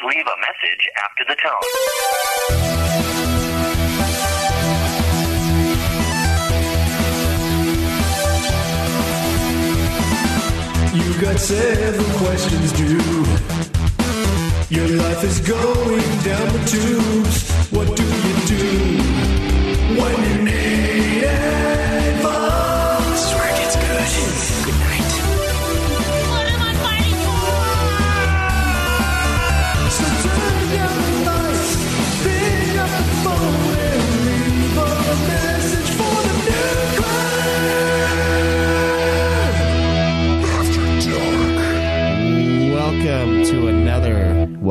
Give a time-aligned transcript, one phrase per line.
[0.00, 1.62] Please leave a message after the tone.
[10.94, 13.24] You got seven questions due.
[14.70, 17.50] Your life is going down the tubes.
[17.70, 18.64] What do you do
[20.00, 20.37] when you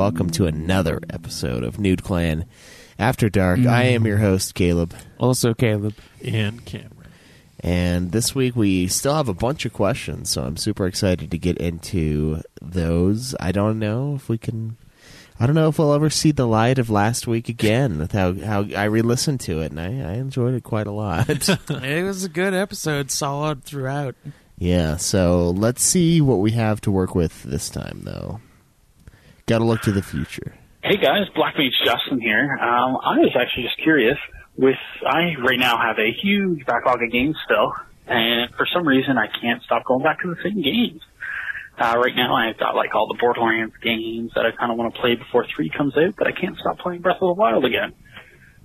[0.07, 2.45] welcome to another episode of Nude Clan
[2.97, 3.59] After Dark.
[3.59, 5.95] I am your host Caleb, Also, Caleb.
[6.23, 7.09] and Cameron.
[7.59, 11.37] and this week we still have a bunch of questions, so I'm super excited to
[11.37, 13.35] get into those.
[13.37, 14.77] I don't know if we can
[15.41, 18.33] I don't know if we'll ever see the light of last week again with how,
[18.33, 21.27] how I re-listened to it and I, I enjoyed it quite a lot.
[21.69, 24.15] It was a good episode, solid throughout.
[24.57, 28.39] yeah, so let's see what we have to work with this time though.
[29.47, 30.53] Gotta look to the future.
[30.83, 32.57] Hey guys, Black Mage Justin here.
[32.59, 34.17] Um, I was actually just curious.
[34.57, 34.75] With
[35.07, 37.71] I right now have a huge backlog of games still,
[38.07, 41.01] and for some reason I can't stop going back to the same games.
[41.79, 44.93] Uh, right now I've got like all the Borderlands games that I kind of want
[44.93, 47.63] to play before three comes out, but I can't stop playing Breath of the Wild
[47.63, 47.93] again.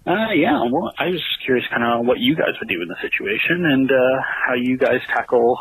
[0.04, 2.88] Uh, yeah, well, I was just curious kind of what you guys would do in
[2.88, 5.60] the situation and uh, how you guys tackle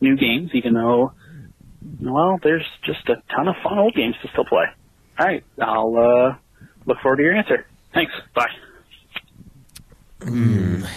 [0.00, 1.12] new games, even though,
[2.00, 4.66] well, there's just a ton of fun old games to still play.
[5.18, 6.36] All right, I'll uh,
[6.86, 7.66] look forward to your answer.
[7.94, 8.12] Thanks.
[8.34, 8.48] Bye.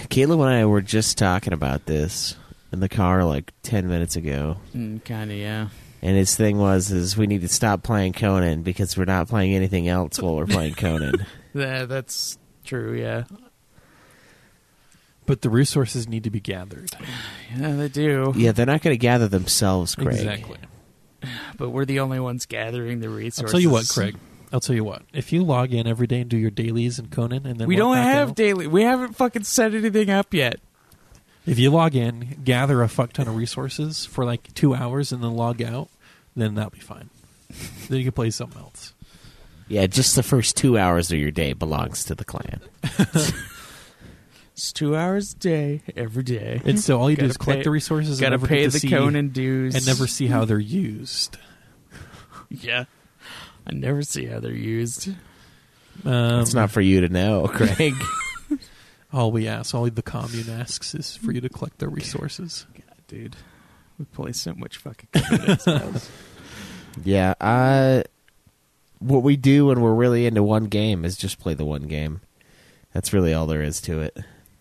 [0.10, 2.36] Caleb and I were just talking about this
[2.72, 5.70] in the car like ten minutes ago, Mm, kind of, yeah.
[6.02, 9.54] and his thing was is we need to stop playing Conan because we're not playing
[9.56, 11.26] anything else while we're playing Conan.
[11.56, 13.24] That, that's true, yeah.
[15.26, 16.92] But the resources need to be gathered.
[17.58, 18.34] Yeah, they do.
[18.36, 20.16] yeah, they're not going to gather themselves, Craig.
[20.16, 20.58] Exactly.
[21.58, 23.44] But we're the only ones gathering the resources.
[23.44, 24.16] I'll tell you what, Craig.
[24.54, 25.02] I'll tell you what.
[25.14, 27.76] If you log in every day and do your dailies in Conan, and then We
[27.76, 28.68] don't have out, daily.
[28.68, 30.60] We haven't fucking set anything up yet.
[31.46, 35.24] if you log in, gather a fuck ton of resources for like two hours, and
[35.24, 35.90] then log out,
[36.36, 37.10] then that'll be fine.
[37.90, 38.94] then you can play something else.
[39.68, 42.62] Yeah, just the first two hours of your day belongs to the clan.
[44.56, 46.62] It's two hours a day, every day.
[46.64, 48.62] And so all you do Gotta is collect pay- the resources, Gotta and never pay
[48.62, 49.76] get to the see, Conan dues.
[49.76, 51.38] and never see how they're used.
[52.50, 52.86] Yeah.
[53.68, 55.10] I never see how they're used.
[56.06, 57.96] Um, It's not for you to know, Craig.
[59.12, 59.74] all we ask.
[59.76, 62.66] All the commune asks is for you to collect their resources.
[62.74, 63.36] God, dude.
[63.98, 66.00] We play so much fucking Conan
[67.04, 68.04] yeah, uh,
[69.00, 72.22] what we do when we're really into one game is just play the one game.
[72.94, 74.18] That's really all there is to it.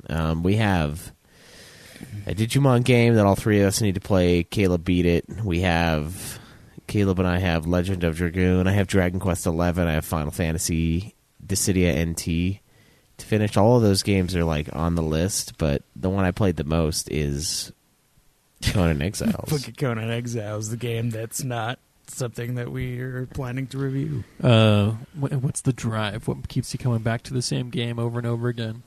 [0.08, 1.12] Um, we have
[2.26, 4.42] a Digimon game that all three of us need to play.
[4.44, 5.24] Caleb beat it.
[5.42, 6.38] We have
[6.86, 8.66] Caleb and I have Legend of Dragoon.
[8.66, 9.86] I have Dragon Quest Eleven.
[9.88, 11.14] I have Final Fantasy
[11.44, 12.60] Dissidia NT.
[13.18, 16.32] To finish, all of those games are like on the list, but the one I
[16.32, 17.70] played the most is
[18.62, 19.50] Conan Exiles.
[19.50, 21.78] fucking Conan Exiles, the game that's not
[22.08, 24.24] something that we are planning to review.
[24.42, 26.26] Uh, what's the drive?
[26.26, 28.82] What keeps you coming back to the same game over and over again?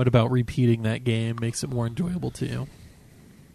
[0.00, 2.68] What about repeating that game makes it more enjoyable to you?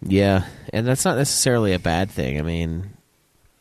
[0.03, 2.37] Yeah, and that's not necessarily a bad thing.
[2.37, 2.91] I mean,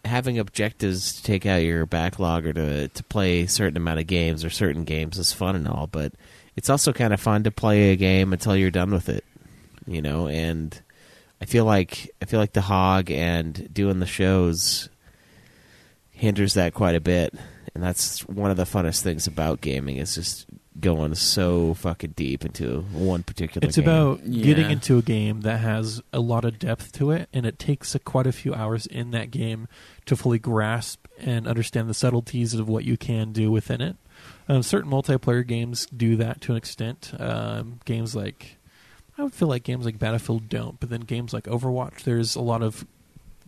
[0.05, 4.07] having objectives to take out your backlog or to to play a certain amount of
[4.07, 6.13] games or certain games is fun and all, but
[6.57, 9.25] it's also kind of fun to play a game until you're done with it.
[9.87, 10.79] You know, and
[11.41, 14.91] I feel like I feel like the hog and doing the shows
[16.11, 17.33] hinders that quite a bit,
[17.75, 20.45] and that's one of the funnest things about gaming is just
[20.79, 23.67] going so fucking deep into one particular.
[23.67, 23.85] It's game.
[23.85, 27.59] about getting into a game that has a lot of depth to it, and it
[27.59, 29.69] takes a, quite a few hours in that game
[30.07, 33.97] to fully grasp and understand the subtleties of what you can do within it.
[34.49, 37.13] Um, certain multiplayer games do that to an extent.
[37.19, 38.59] Um, games like
[39.17, 42.41] I would feel like games like Battlefield don't, but then games like Overwatch, there's a
[42.41, 42.85] lot of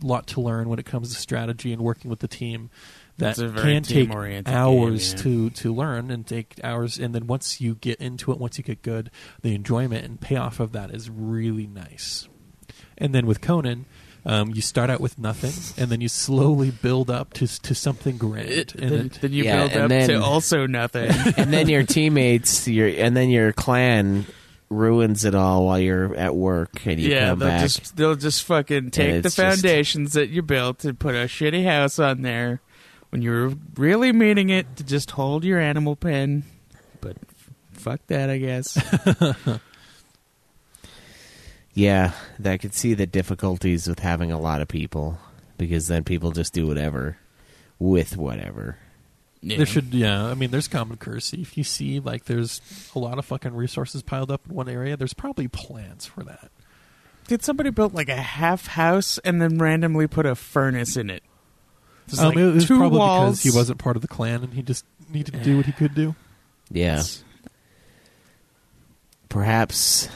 [0.01, 2.69] lot to learn when it comes to strategy and working with the team
[3.17, 4.09] that It's a very can take
[4.47, 5.23] hours game, yeah.
[5.23, 8.63] to to learn and take hours and then once you get into it once you
[8.63, 9.09] get good
[9.41, 12.27] the enjoyment and payoff of that is really nice
[12.97, 13.85] and then with conan
[14.25, 18.17] um, you start out with nothing and then you slowly build up to to something
[18.17, 21.09] grand It, and then, it, then you Yeah, build and up then- to also nothing.
[21.37, 24.25] and then your teammates, your and then your clan
[24.69, 27.61] ruins it all while you're at work, and you yeah, come they'll back.
[27.61, 31.19] just they'll just fucking take the it's just- foundations that you built and put a
[31.19, 32.59] shitty house on there,
[33.09, 36.43] when you're really meaning it to just hold your animal pen.
[37.01, 37.17] But
[37.73, 38.77] fuck that, I guess.
[41.77, 42.13] Yeah,
[42.43, 45.19] I could see the difficulties with having a lot of people
[45.59, 47.19] because then people just do whatever
[47.77, 48.79] with whatever.
[49.41, 49.57] Yeah.
[49.57, 50.25] There should, yeah.
[50.25, 51.39] I mean, there's common courtesy.
[51.43, 52.61] If you see like there's
[52.95, 56.49] a lot of fucking resources piled up in one area, there's probably plans for that.
[57.27, 61.21] Did somebody build like a half house and then randomly put a furnace in it?
[62.07, 63.41] Just Um, like it was two probably walls.
[63.41, 65.71] because he wasn't part of the clan and he just needed to do what he
[65.71, 66.15] could do.
[66.71, 67.03] Yeah.
[69.29, 70.09] Perhaps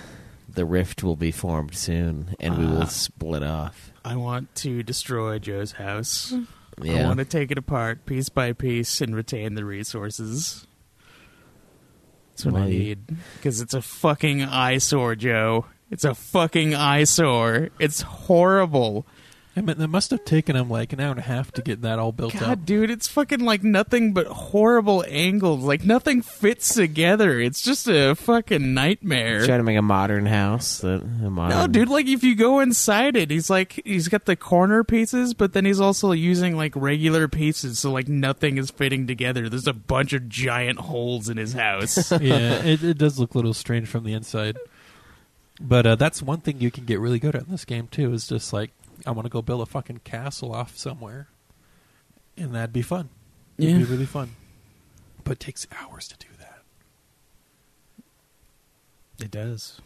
[0.47, 2.85] the rift will be formed soon and we will Ah.
[2.85, 3.91] split off.
[4.03, 6.33] I want to destroy Joe's house.
[6.81, 7.07] I Yeah.
[7.07, 10.65] want to take it apart piece by piece and retain the resources.
[12.29, 12.69] That's what I Why?
[12.69, 12.99] need.
[13.35, 15.65] Because it's a fucking eyesore, Joe.
[15.91, 17.69] It's a fucking eyesore.
[17.79, 19.05] It's horrible.
[19.53, 21.81] I mean, it must have taken him like an hour and a half to get
[21.81, 22.65] that all built God, up.
[22.65, 25.61] dude, it's fucking like nothing but horrible angles.
[25.61, 27.37] Like nothing fits together.
[27.37, 29.45] It's just a fucking nightmare.
[29.45, 30.77] Try to make a modern house.
[30.77, 34.23] That a modern, No, dude, like if you go inside it, he's like he's got
[34.23, 38.71] the corner pieces, but then he's also using like regular pieces, so like nothing is
[38.71, 39.49] fitting together.
[39.49, 42.09] There's a bunch of giant holes in his house.
[42.21, 44.57] yeah, it, it does look a little strange from the inside.
[45.59, 48.13] But uh, that's one thing you can get really good at in this game too.
[48.13, 48.71] Is just like
[49.05, 51.27] I want to go build a fucking castle off somewhere,
[52.37, 53.09] and that'd be fun.
[53.57, 53.77] It'd Yeah.
[53.79, 54.31] be really fun.
[55.23, 56.61] But it takes hours to do that.
[59.23, 59.79] It does.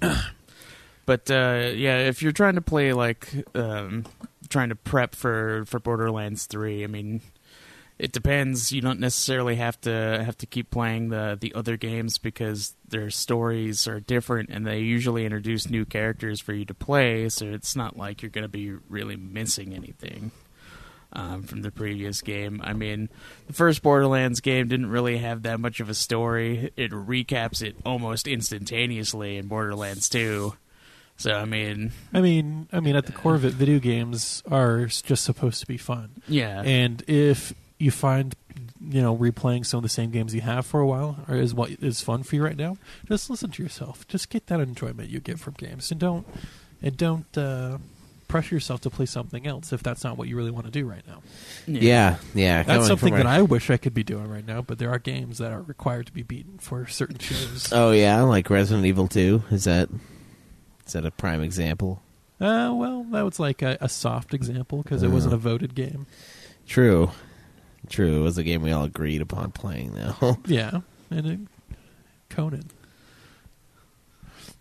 [1.06, 4.04] but uh, yeah, if you're trying to play like um,
[4.48, 7.20] trying to prep for for Borderlands three, I mean,
[8.02, 8.72] it depends.
[8.72, 13.10] You don't necessarily have to have to keep playing the the other games because their
[13.10, 17.28] stories are different, and they usually introduce new characters for you to play.
[17.28, 20.32] So it's not like you're going to be really missing anything.
[21.14, 22.62] Um, from the previous game.
[22.64, 23.10] I mean,
[23.46, 26.72] the first Borderlands game didn't really have that much of a story.
[26.74, 30.54] It recaps it almost instantaneously in Borderlands 2.
[31.18, 34.86] So, I mean, I mean, I mean, at the core of it, video games are
[34.86, 36.22] just supposed to be fun.
[36.26, 36.62] yeah.
[36.62, 37.52] And if
[37.82, 38.34] you find,
[38.80, 41.52] you know, replaying some of the same games you have for a while or is
[41.52, 42.76] what is fun for you right now,
[43.08, 44.06] just listen to yourself.
[44.06, 46.26] Just get that enjoyment you get from games, and don't
[46.80, 47.78] and don't uh,
[48.28, 50.86] pressure yourself to play something else if that's not what you really want to do
[50.86, 51.22] right now.
[51.66, 52.62] Yeah, yeah.
[52.62, 55.38] That's something that i wish I could be doing right now, but there are games
[55.38, 57.72] that are required to be beaten for certain shows.
[57.72, 59.42] Oh yeah, like Resident Evil Two.
[59.50, 59.88] Is that
[60.86, 62.02] is that a prime example?
[62.40, 66.06] Uh, well, that was like a, a soft example because it wasn't a voted game.
[66.66, 67.10] True,
[67.88, 68.20] true.
[68.20, 70.38] It was a game we all agreed upon playing though.
[70.46, 70.80] Yeah,
[71.10, 71.38] and it,
[72.30, 72.70] Conan.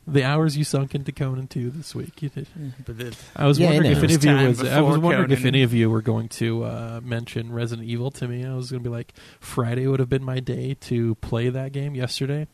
[0.07, 2.21] The hours you sunk into Conan too this week.
[2.23, 2.47] You did.
[2.85, 4.03] but the, I was Yeah, I wondering if know.
[4.05, 4.59] any of you Time was.
[4.61, 5.47] I before was wondering if Conan.
[5.55, 8.43] any of you were going to uh, mention Resident Evil to me.
[8.43, 11.71] I was going to be like, Friday would have been my day to play that
[11.71, 12.47] game yesterday,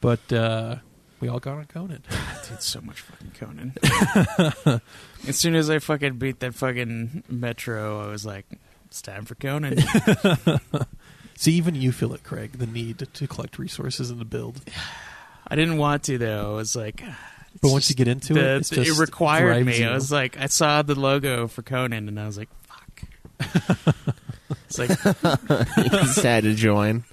[0.00, 0.76] but uh,
[1.20, 2.02] we all got on Conan.
[2.48, 4.80] dude, so much fucking Conan.
[5.28, 8.44] as soon as I fucking beat that fucking Metro, I was like,
[8.92, 9.78] it's time for Conan.
[11.38, 12.58] See, even you feel it, Craig.
[12.58, 14.60] The need to collect resources and to build.
[15.48, 16.52] I didn't want to, though.
[16.52, 17.02] I was like,
[17.62, 19.80] But once you get into the, it, it's it required me.
[19.80, 19.88] you.
[19.88, 23.02] I was like, I saw the logo for Conan, and I was like, fuck.
[24.66, 24.90] it's like,
[25.78, 27.04] you just had to join,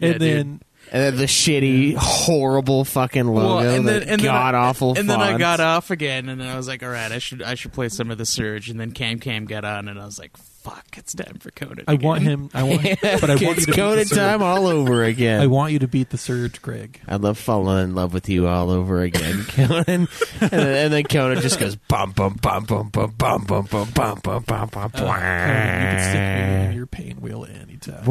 [0.00, 0.20] Yeah, and dude.
[0.20, 0.60] then
[0.92, 4.96] and then the shitty, horrible fucking logo, well, and then, that and god I, awful.
[4.98, 7.42] And then I got off again, and then I was like, all right, I should
[7.42, 10.04] I should play some of the Surge, and then Cam Cam got on, and I
[10.04, 11.84] was like, fuck, it's time for Conan.
[11.86, 12.48] I want him.
[12.54, 14.18] I want, but I want you it's to beat Conan the Surge.
[14.18, 15.40] time all over again.
[15.42, 17.00] I want you to beat the Surge, Greg.
[17.06, 19.84] I love falling in love with you all over again, Conan.
[19.86, 20.08] and,
[20.40, 24.20] then, and then Conan just goes bum bum bum bum bum bum bum bum bum
[24.22, 24.80] bum bum bum.
[24.84, 28.04] Uh, Conan, you can stick me in your pain wheel anytime.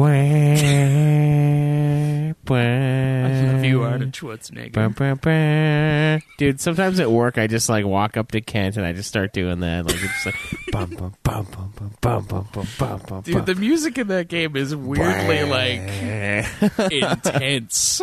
[2.46, 4.72] I love you, Arnold Schwarzenegger.
[4.72, 6.20] bum, bum.
[6.38, 9.32] Dude, sometimes at work I just like walk up to Kent and I just start
[9.32, 9.86] doing that.
[9.86, 10.36] Like it's just like
[10.70, 12.43] bum bum bum bum bum bum bum.
[12.52, 15.80] Dude, the music in that game is weirdly like
[16.92, 18.00] intense.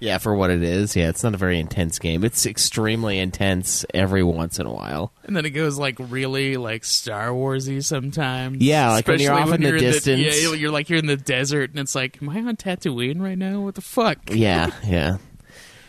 [0.00, 0.96] Yeah, for what it is.
[0.96, 2.24] Yeah, it's not a very intense game.
[2.24, 5.12] It's extremely intense every once in a while.
[5.22, 8.60] And then it goes like really like Star Warsy sometimes.
[8.62, 10.20] Yeah, like when you're Especially off when in the you're distance.
[10.20, 13.20] yeah, you're- you're like you're in the desert, and it's like, am I on Tatooine
[13.20, 13.60] right now?
[13.60, 14.18] What the fuck?
[14.30, 15.16] Yeah, yeah.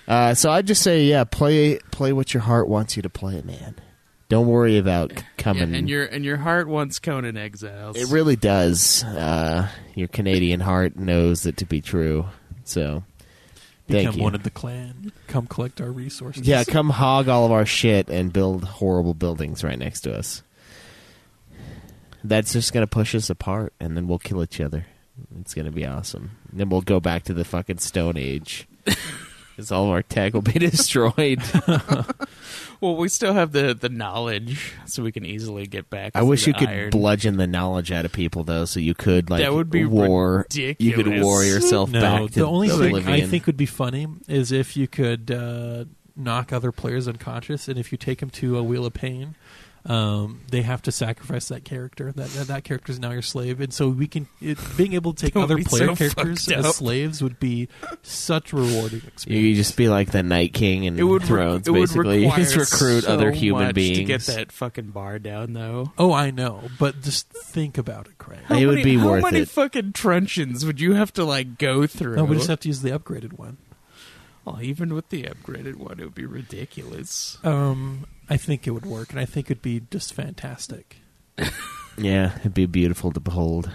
[0.08, 3.42] Uh, so I'd just say, yeah, play play what your heart wants you to play,
[3.42, 3.76] man.
[4.28, 5.76] Don't worry about c- Yeah, coming.
[5.76, 7.96] and your and your heart wants Conan Exiles.
[7.96, 9.04] it really does.
[9.04, 12.26] Uh, your Canadian heart knows it to be true.
[12.64, 13.04] So,
[13.88, 14.24] thank Become you.
[14.24, 15.12] one of the clan.
[15.28, 16.48] Come collect our resources.
[16.48, 20.42] yeah, come hog all of our shit and build horrible buildings right next to us.
[22.24, 24.88] that's just gonna push us apart, and then we'll kill each other.
[25.40, 26.32] It's gonna be awesome.
[26.50, 28.68] And then we'll go back to the fucking Stone Age.
[29.56, 31.42] Because all of our tech will be destroyed.
[32.82, 36.12] Well, we still have the the knowledge, so we can easily get back.
[36.14, 36.90] I wish the you could iron.
[36.90, 40.46] bludgeon the knowledge out of people, though, so you could like That would be war.
[40.54, 44.08] You could war yourself No, back to the only thing I think would be funny
[44.28, 45.86] is if you could uh,
[46.16, 49.36] knock other players unconscious, and if you take them to a wheel of pain,
[49.86, 52.12] um, they have to sacrifice that character.
[52.12, 55.14] That that, that character is now your slave, and so we can it, being able
[55.14, 57.68] to take other player so characters as slaves would be
[58.02, 59.46] such a rewarding experience.
[59.46, 62.20] You just be like the Night King and It would re- Thrones, it would basically.
[62.22, 63.98] You require just recruit so other human much beings.
[64.00, 65.94] to get that fucking bar down, though.
[65.98, 68.40] oh, I know, but just think about it, Craig.
[68.50, 69.50] It would be how worth many it.
[69.50, 72.16] fucking truncheons would you have to like go through?
[72.16, 73.58] No, we just have to use the upgraded one.
[74.46, 77.40] Well, even with the upgraded one, it would be ridiculous.
[77.44, 80.98] Um, I think it would work, and I think it'd be just fantastic.
[81.98, 83.70] Yeah, it'd be beautiful to behold.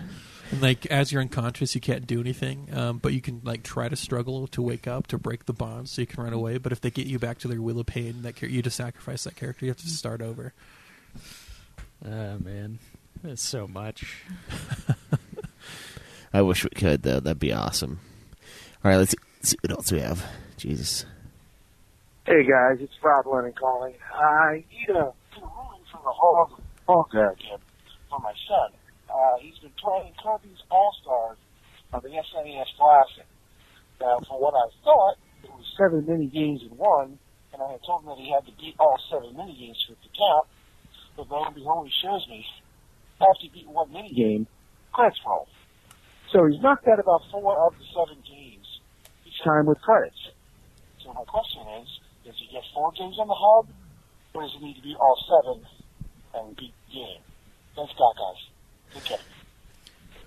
[0.51, 3.89] And like as you're unconscious, you can't do anything, um, but you can like try
[3.89, 6.59] to struggle to wake up to break the bond, so you can run away.
[6.59, 8.77] But if they get you back to their wheel of pain, that char- you just
[8.77, 9.65] sacrifice that character.
[9.65, 10.53] You have to start over.
[12.05, 12.79] Oh man,
[13.23, 14.23] that's so much.
[16.33, 17.21] I wish we could, though.
[17.21, 18.01] That'd be awesome.
[18.85, 20.25] All right, let's see what else we have.
[20.57, 21.07] Jesus.
[22.27, 23.95] Hey guys, it's Rob Lennon calling.
[24.15, 27.59] I need a ruling from the Hog Hog game
[28.09, 28.71] for my son.
[29.09, 31.39] Uh, he's been playing Kirby's All Stars
[31.93, 33.27] on the SNES Classic.
[34.01, 37.19] Now, for what I thought, it was seven mini games in one,
[37.53, 39.95] and I had told him that he had to beat all seven mini games for
[39.95, 40.47] the count.
[41.17, 42.45] But lo and behold, he shows me
[43.21, 44.47] after he beat one mini game,
[44.93, 45.49] credits roll.
[46.33, 48.40] So he's knocked out about four of the seven games
[49.45, 50.17] time with credits.
[51.03, 51.89] So my question is,
[52.25, 53.69] does he get four games on the hub,
[54.35, 55.67] or does he need to be all seven
[56.35, 57.21] and beat the game?
[57.77, 58.95] Thanks, God, guys.
[58.95, 59.19] Take care.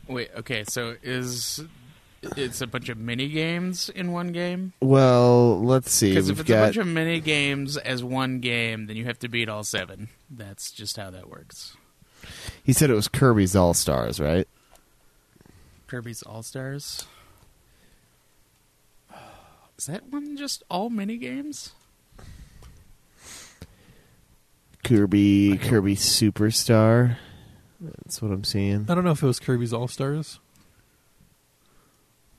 [0.08, 1.63] Wait, okay, so is
[2.38, 4.74] it's a bunch of mini games in one game?
[4.82, 6.10] Well, let's see.
[6.10, 9.20] Because if We've it's a bunch of mini games as one game, then you have
[9.20, 10.10] to beat all seven.
[10.29, 11.75] That's just how that works.
[12.63, 14.48] he said it was Kirby's All Stars, right?
[15.88, 17.05] Kirby's All Stars.
[19.84, 21.74] Is that one just all mini games?
[24.82, 27.18] Kirby Kirby Superstar.
[27.82, 28.86] That's what I'm seeing.
[28.88, 30.40] I don't know if it was Kirby's All Stars.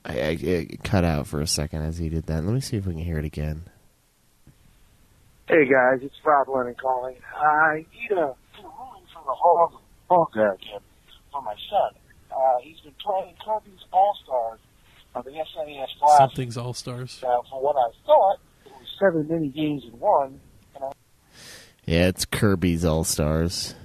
[0.03, 2.43] I, I it cut out for a second as he did that.
[2.43, 3.65] Let me see if we can hear it again.
[5.47, 7.17] Hey guys, it's Rob Lennon calling.
[7.37, 9.71] I need a ruling from the Hog
[10.09, 10.79] Hog game
[11.31, 11.91] for my son.
[12.31, 14.59] Uh, he's been playing Kirby's All Stars
[15.15, 16.17] on the SNES Classic.
[16.17, 17.19] Something's All Stars.
[17.23, 20.39] Now, for what I thought, it was seven mini games in one,
[20.75, 20.91] I
[21.85, 23.75] Yeah, it's Kirby's All Stars.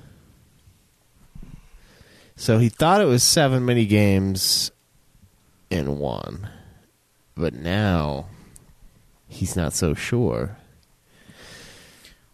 [2.37, 4.73] So he thought it was seven mini games
[5.69, 6.49] in one,
[7.35, 8.27] but now
[9.29, 10.57] he's not so sure.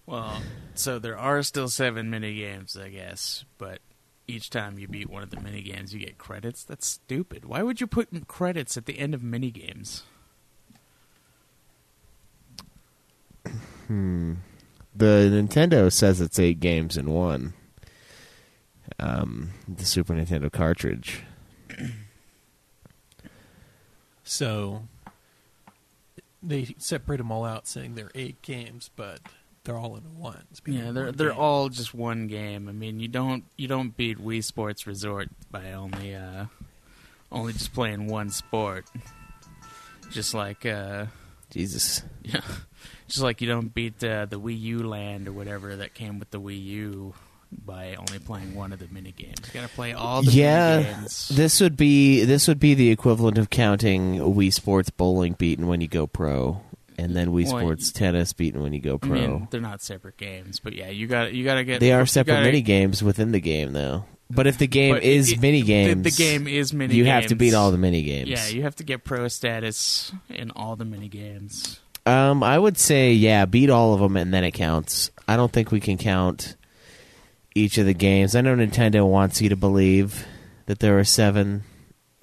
[0.07, 0.41] Well,
[0.75, 3.81] so there are still seven mini games, I guess, but
[4.29, 6.65] each time you beat one of the mini games, you get credits.
[6.65, 7.45] That's stupid.
[7.45, 10.03] Why would you put m- credits at the end of mini games?
[13.87, 14.35] Hmm.
[14.95, 17.53] The Nintendo says it's eight games in one.
[18.99, 21.23] Um, the Super Nintendo cartridge.
[24.29, 24.89] So
[26.43, 29.21] they separate them all out, saying they're eight games, but
[29.67, 30.45] they're all in one.
[30.67, 31.39] Yeah, they're one they're game.
[31.39, 32.69] all just one game.
[32.69, 36.47] I mean, you don't you don't beat Wii Sports Resort by only uh
[37.31, 38.87] only just playing one sport.
[40.11, 41.07] Just like uh
[41.51, 42.03] Jesus.
[42.23, 42.41] yeah,
[43.09, 46.31] just like you don't beat uh, the Wii U Land or whatever that came with
[46.31, 47.15] the Wii U
[47.65, 49.37] by only playing one of the mini games.
[49.47, 51.29] You got to play all the yeah, mini games.
[51.29, 55.81] this would be this would be the equivalent of counting Wii Sports Bowling beaten when
[55.81, 56.63] you go pro,
[56.99, 59.11] and then Wii Well, Sports Tennis beaten when you go I pro.
[59.11, 62.07] mean, they're not separate games, but yeah, you got you got to get they are
[62.07, 64.05] separate gotta- mini games within the game, though.
[64.29, 66.95] But if the game is it- mini games, The, game is mini.
[66.97, 68.29] you have to beat all the mini games.
[68.29, 71.79] Yeah, you have to get pro status in all the mini games.
[72.07, 75.11] Um, I would say yeah, beat all of them and then it counts.
[75.29, 76.57] I don't think we can count
[77.55, 78.35] each of the games.
[78.37, 80.27] I know Nintendo wants you to believe
[80.67, 81.63] that there are seven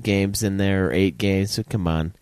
[0.02, 1.52] games in there or eight games.
[1.52, 2.14] So come on,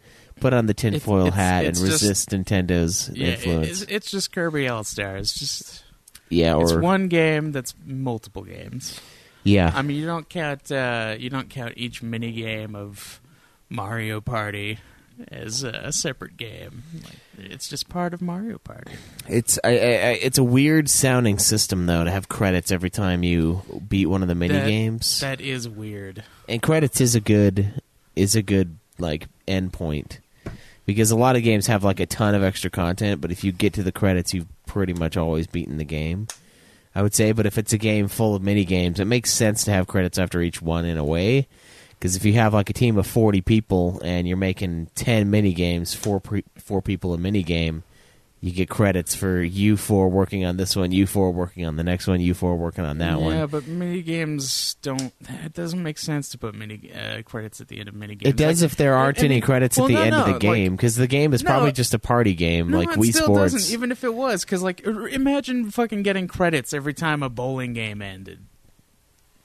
[0.42, 3.82] put on the tinfoil it's- hat it's and just- resist Nintendo's Yeah, influence.
[3.84, 5.32] it's, it's just Kirby All Stars.
[5.34, 5.84] Just
[6.30, 9.00] yeah, or it's one game that's multiple games.
[9.44, 13.20] yeah, I mean, you don't count uh, you don't count each mini game of
[13.70, 14.80] Mario Party
[15.30, 16.84] as a separate game.
[17.04, 18.92] Like, it's just part of Mario Party.
[19.28, 23.24] It's I, I, I, it's a weird sounding system though to have credits every time
[23.24, 25.20] you beat one of the mini That- games.
[25.20, 26.24] That is weird.
[26.48, 27.82] and credits is a good
[28.16, 30.20] is a good like endpoint
[30.86, 33.52] because a lot of games have like a ton of extra content, but if you
[33.52, 36.28] get to the credits, you've pretty much always beaten the game.
[36.94, 39.64] I would say, but if it's a game full of mini games, it makes sense
[39.64, 41.48] to have credits after each one in a way.
[41.92, 45.54] Because if you have like a team of forty people and you're making ten mini
[45.54, 47.84] games, four pre- four people a mini game,
[48.44, 51.84] you get credits for you four working on this one, you four working on the
[51.84, 53.36] next one, you four working on that one.
[53.36, 55.14] yeah, but mini games don't.
[55.46, 58.34] It doesn't make sense to put mini uh, credits at the end of mini games.
[58.34, 60.26] It does Like, if there aren't I any credits well, at the no, end of
[60.34, 62.90] the game, like- because the game is No, probably just a party game No, like
[62.90, 63.54] it Wii still Sports.
[63.54, 63.74] doesn't.
[63.74, 68.02] Even if it was, because like, imagine fucking getting credits every time a bowling game
[68.02, 68.40] ended.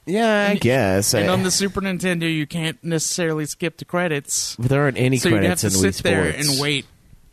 [0.07, 1.13] yeah, I And- guess.
[1.13, 4.57] And I- on the Super Nintendo, you can't necessarily skip the credits.
[4.59, 6.87] there aren't any so you'd have to sit there and wait.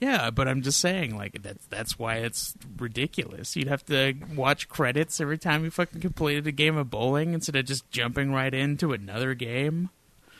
[0.03, 3.55] Yeah, but I'm just saying, like that's that's why it's ridiculous.
[3.55, 7.55] You'd have to watch credits every time you fucking completed a game of bowling instead
[7.55, 9.91] of just jumping right into another game.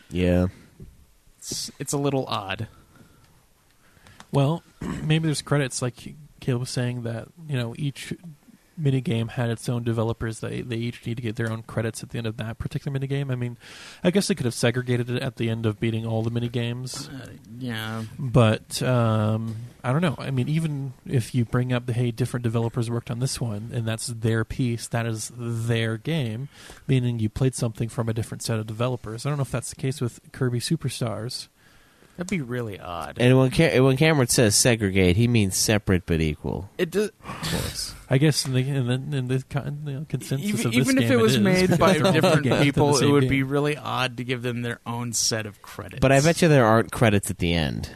[0.10, 0.48] Yeah,
[1.38, 2.68] It's it's a little odd.
[4.34, 8.12] Well, maybe there's credits, like Caleb was saying, that you know each
[8.78, 10.40] mini game had its own developers.
[10.40, 12.92] They they each need to get their own credits at the end of that particular
[12.94, 13.30] mini game.
[13.32, 13.58] I mean,
[14.04, 16.50] I guess they could have segregated it at the end of beating all the mini
[16.50, 17.28] games, Uh,
[17.60, 20.16] yeah, but um, I don't know.
[20.18, 23.72] I mean, even if you bring up the hey, different developers worked on this one,
[23.74, 26.50] and that's their piece, that is their game,
[26.88, 29.26] meaning you played something from a different set of developers.
[29.26, 31.48] I don't know if that's the case with Kirby Superstars.
[32.18, 33.18] That'd be really odd.
[33.20, 36.70] and when Ca- when Cameron says segregate, he means separate but equal.
[36.78, 37.10] it does.
[37.10, 37.96] Of course.
[38.10, 40.76] I guess in the in the, in the con- you know, consensus Even, of this
[40.82, 42.64] even if game it was is, made because by they're all different games within the
[42.66, 43.30] people, it same would game.
[43.30, 46.00] be really odd to give them their own set of credits.
[46.00, 47.90] But I bet you there aren't credits at the end.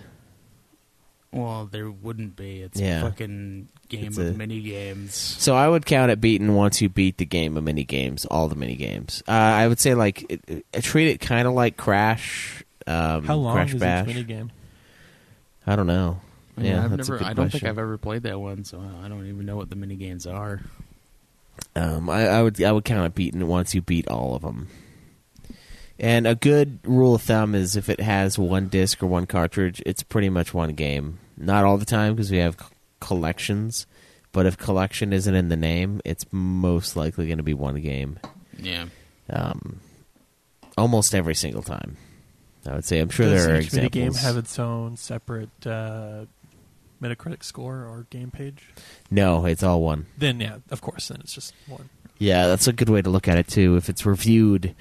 [1.31, 2.61] Well, there wouldn't be.
[2.61, 3.01] It's Yeah.
[3.01, 5.13] a fucking game It's of a- mini games.
[5.13, 8.47] So I would count it beaten once you beat the game of mini games, all
[8.47, 9.21] the mini games.
[9.27, 12.63] Uh, I would say like it, it, treat it kind of like Crash.
[12.87, 14.07] Um, How long Crash is Bash.
[14.07, 14.51] each mini game?
[15.65, 16.21] I don't know.
[16.57, 17.15] Yeah, I've that's never.
[17.17, 17.59] a good I don't question.
[17.59, 20.25] think I've ever played that one, so I don't even know what the mini games
[20.25, 20.61] are.
[21.75, 24.67] Um, I, I would I would count it beaten once you beat all of them.
[25.99, 29.81] And a good rule of thumb is if it has one disc or one cartridge,
[29.85, 31.19] it's pretty much one game.
[31.35, 32.65] Not all the time because we have c-
[32.99, 33.87] collections,
[34.31, 38.19] but if collection isn't in the name, it's most likely going to be one game.
[38.59, 38.85] Yeah.
[39.29, 39.79] Um,
[40.77, 41.97] almost every single time.
[42.67, 42.99] I would say.
[42.99, 46.25] I'm sure Does there are each mini game have its own separate uh,
[47.01, 48.69] Metacritic score or game page?
[49.11, 50.05] no, it's all one.
[50.17, 51.89] Then yeah, of course, then it's just one.
[52.19, 53.75] Yeah, that's a good way to look at it too.
[53.75, 54.73] If it's reviewed,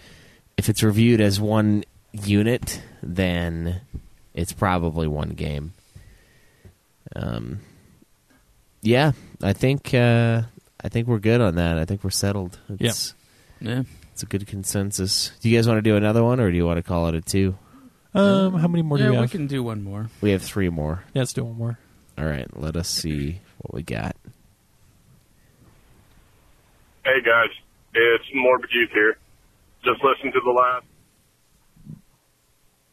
[0.57, 3.83] if it's reviewed as one unit, then
[4.35, 5.73] it's probably one game.
[7.15, 7.61] Um,
[8.83, 10.43] yeah, I think uh,
[10.83, 11.79] I think we're good on that.
[11.79, 12.59] I think we're settled.
[12.81, 13.15] It's,
[13.61, 13.83] Yeah.
[14.13, 15.33] it's a good consensus.
[15.41, 17.15] Do you guys want to do another one, or do you want to call it
[17.15, 17.57] a two?
[18.17, 19.15] Um, how many more yeah, do we have?
[19.15, 19.31] Yeah, we have?
[19.31, 20.09] can do one more.
[20.23, 21.05] We have three more.
[21.13, 21.79] Yeah, let's do one more.
[22.17, 24.17] All right, let us see what we got.
[27.05, 27.51] Hey guys,
[27.95, 29.19] it's Morbid Youth here.
[29.85, 30.87] Just listen to the last.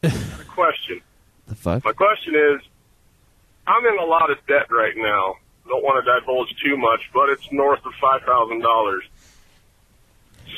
[0.02, 1.00] Got a question.
[1.48, 1.84] The fuck?
[1.84, 2.60] My question is,
[3.66, 5.36] I'm in a lot of debt right now.
[5.66, 9.04] Don't want to divulge too much, but it's north of five thousand dollars.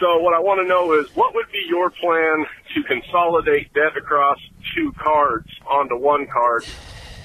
[0.00, 2.44] So what I want to know is, what would be your plan
[2.74, 4.38] to consolidate debt across
[4.74, 6.64] two cards onto one card,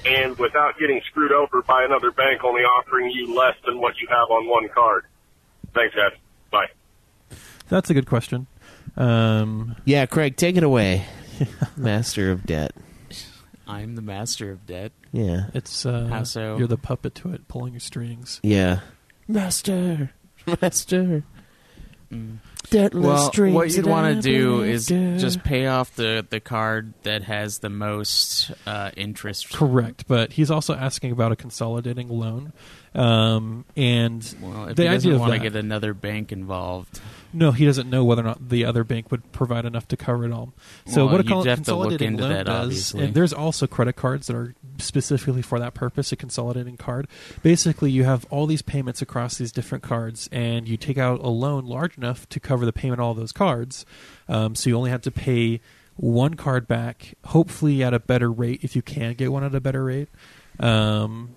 [0.05, 4.07] and without getting screwed over by another bank only offering you less than what you
[4.09, 5.05] have on one card?
[5.73, 6.13] Thanks, guys.
[6.51, 6.67] Bye.
[7.69, 8.47] That's a good question.
[8.97, 11.05] Um, Yeah, Craig, take it away.
[11.77, 12.71] Master of debt.
[13.67, 14.91] I'm the master of debt.
[15.13, 15.45] Yeah.
[15.53, 16.57] it's uh, How so?
[16.57, 18.41] you're the puppet to it, pulling your strings.
[18.43, 18.81] Yeah.
[19.29, 20.11] Master.
[20.61, 21.23] Master.
[22.69, 26.93] Deatless Well, dreams what you'd want to do is just pay off the, the card
[27.03, 29.51] that has the most uh, interest.
[29.51, 32.53] Correct, but he's also asking about a consolidating loan,
[32.95, 37.01] um, and Well, if the he idea doesn't of want to get another bank involved,
[37.33, 40.25] no, he doesn't know whether or not the other bank would provide enough to cover
[40.25, 40.53] it all.
[40.85, 43.03] So Well, what a you'd con- have to look into loan that, does, obviously.
[43.05, 46.11] and there's also credit cards that are specifically for that purpose.
[46.11, 47.07] A consolidating card,
[47.43, 51.29] basically, you have all these payments across these different cards, and you take out a
[51.29, 53.85] loan large enough to cover the payment of all those cards.
[54.27, 55.61] Um, so you only have to pay
[55.97, 59.59] one card back, hopefully at a better rate if you can get one at a
[59.61, 60.07] better rate.
[60.59, 61.35] Um,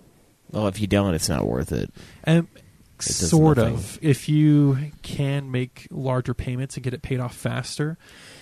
[0.51, 1.91] Well, if you don't, it's not worth it.
[2.23, 2.64] and does
[3.05, 3.75] sort nothing.
[3.75, 3.99] of.
[4.03, 7.97] If you can make larger payments and get it paid off faster.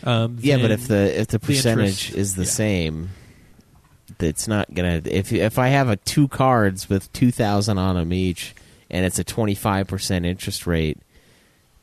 [0.04, 2.48] Um, Yeah, but if the if the the percentage interest- is the yeah.
[2.48, 3.10] same,
[4.20, 5.02] it's not gonna.
[5.04, 8.54] If if I have a two cards with two thousand on them each,
[8.90, 10.98] and it's a twenty five percent interest rate,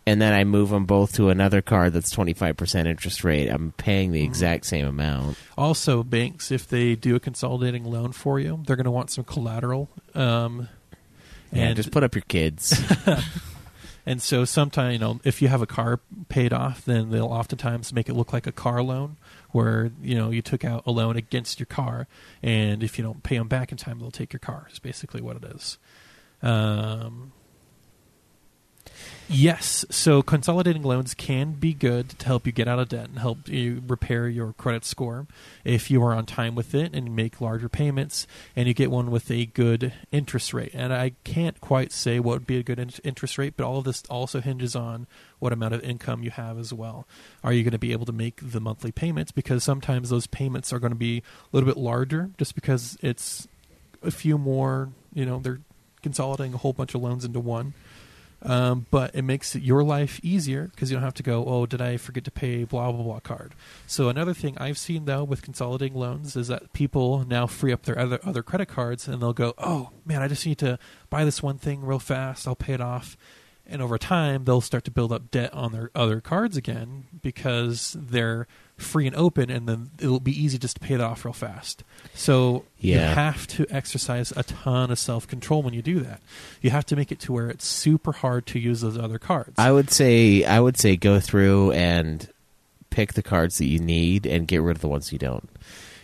[0.06, 3.48] and then I move them both to another card that's twenty five percent interest rate,
[3.50, 5.38] I'm paying the exact same amount.
[5.58, 9.24] Also, banks, if they do a consolidating loan for you, they're going to want some
[9.24, 9.90] collateral.
[10.14, 10.68] Um,
[11.52, 12.80] Yeah, and just put up your kids.
[14.10, 17.94] And so sometimes, you know, if you have a car paid off, then they'll oftentimes
[17.94, 19.18] make it look like a car loan,
[19.52, 22.08] where you know you took out a loan against your car,
[22.42, 24.68] and if you don't pay them back in time, they'll take your car.
[24.72, 25.78] Is basically what it is.
[26.42, 27.34] Um,
[29.30, 33.20] yes, so consolidating loans can be good to help you get out of debt and
[33.20, 35.28] help you repair your credit score
[35.64, 39.12] if you are on time with it and make larger payments, and you get one
[39.12, 40.72] with a good interest rate.
[40.74, 43.80] And I can't quite say what would be a good in- interest rate, but all
[43.80, 45.08] of this also hinges on
[45.40, 47.08] what amount of income you have as well.
[47.44, 49.32] Are you going to be able to make the monthly payments?
[49.32, 53.48] Because sometimes those payments are going to be a little bit larger just because it's
[54.04, 55.62] a few more, you know, they're
[56.02, 57.74] consolidating a whole bunch of loans into one.
[58.42, 61.82] Um, but it makes your life easier because you don't have to go, oh, did
[61.82, 63.54] I forget to pay blah, blah, blah card.
[63.86, 67.84] So another thing I've seen, though, with consolidating loans is that people now free up
[67.84, 71.26] their other, other credit cards and they'll go, oh, man, I just need to buy
[71.26, 72.48] this one thing real fast.
[72.48, 73.18] I'll pay it off.
[73.66, 77.96] And over time, they'll start to build up debt on their other cards again because
[78.00, 78.48] they're
[78.80, 81.84] free and open, and then it'll be easy just to pay that off real fast.
[82.14, 86.22] So you have to exercise a ton of self control when you do that.
[86.62, 89.56] You have to make it to where it's super hard to use those other cards.
[89.58, 92.28] I would say I would say go through and
[92.90, 95.50] pick the cards that you need and get rid of the ones you don't.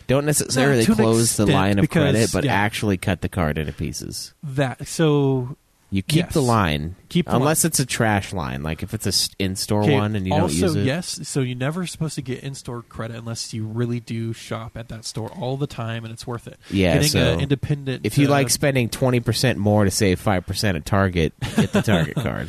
[0.06, 2.54] Don't necessarily an close the line of because- credit, but yeah.
[2.54, 4.34] actually cut the card into pieces.
[4.42, 5.56] that so
[5.96, 6.34] You keep Yes.
[6.34, 9.94] the line, Keep the unless it's a trash line, like if it's a in-store Okay,
[9.94, 10.84] one and you don't also, use it.
[10.84, 11.20] yes.
[11.22, 15.06] So you're never supposed to get in-store credit unless you really do shop at that
[15.06, 16.58] store all the time, and it's worth it.
[16.70, 18.04] Yeah, getting so an independent.
[18.04, 21.72] If you uh, like spending twenty percent more to save five percent at Target, get
[21.72, 22.48] the Target card.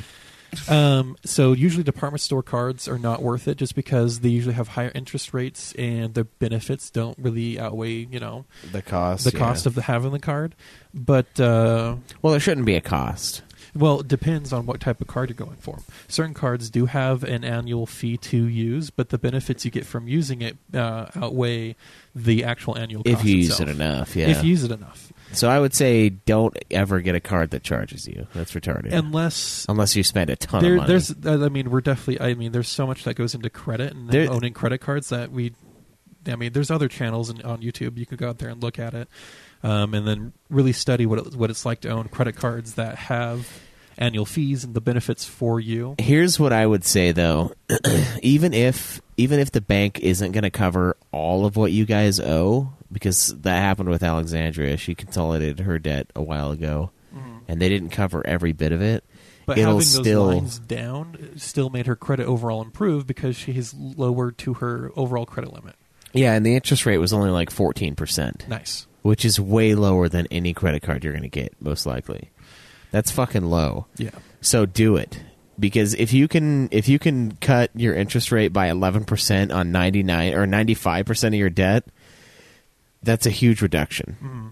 [0.70, 4.70] Um, so usually department store cards are not worth it just because they usually have
[4.70, 9.66] higher interest rates and the benefits don't really outweigh, you know, The cost, the cost
[9.66, 10.56] of the having the card.
[10.94, 13.44] But uh, well, there shouldn't be a cost.
[13.76, 15.80] well, it depends on what type of card you're going for.
[16.08, 20.08] Certain cards do have an annual fee to use, but the benefits you get from
[20.08, 21.76] using it uh, outweigh
[22.16, 23.70] the actual annual cost If you use itself.
[23.70, 24.30] it enough, yeah.
[24.30, 25.12] If you use it enough.
[25.34, 28.28] So I would say don't ever get a card that charges you.
[28.34, 28.94] That's retarded.
[28.94, 30.88] Unless Unless you spend a ton there, of money.
[30.88, 32.26] there's, uh, I mean, we're definitely.
[32.26, 35.32] I mean, there's so much that goes into credit and There- owning credit cards that
[35.32, 35.54] we.
[36.28, 37.98] I mean, there's other channels in, on YouTube.
[37.98, 39.08] You could go out there and look at it,
[39.64, 42.96] um, and then really study what it, what it's like to own credit cards that
[42.96, 43.48] have
[43.98, 45.96] annual fees and the benefits for you.
[46.00, 47.54] Here's what I would say though,
[48.22, 52.20] even if even if the bank isn't going to cover all of what you guys
[52.20, 57.38] owe, because that happened with Alexandria, she consolidated her debt a while ago, mm-hmm.
[57.48, 59.04] and they didn't cover every bit of it.
[59.46, 63.54] But It'll having those still lines down still made her credit overall improve because she
[63.54, 65.76] has lowered to her overall credit limit.
[66.12, 68.88] yeah, and the interest rate was only like fourteen percent, Nice.
[69.04, 72.30] which is way lower than any credit card you're going to get, most likely.
[72.92, 73.86] That's fucking low.
[73.98, 74.12] Yeah.
[74.42, 75.22] So do it
[75.60, 80.34] because if you can if you can cut your interest rate by 11% on 99
[80.34, 81.86] or 95% of your debt,
[83.04, 84.18] that's a huge reduction.
[84.22, 84.48] Mm-hmm.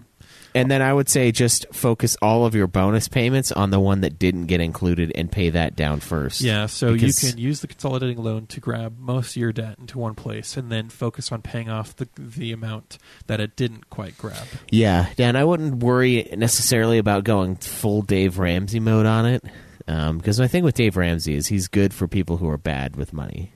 [0.56, 4.00] And then I would say just focus all of your bonus payments on the one
[4.00, 6.40] that didn't get included and pay that down first.
[6.40, 9.98] Yeah, so you can use the consolidating loan to grab most of your debt into
[9.98, 14.16] one place and then focus on paying off the the amount that it didn't quite
[14.16, 14.46] grab.
[14.70, 19.44] Yeah, Dan, I wouldn't worry necessarily about going full Dave Ramsey mode on it.
[19.88, 22.96] Um, because my thing with Dave Ramsey is he's good for people who are bad
[22.96, 23.52] with money.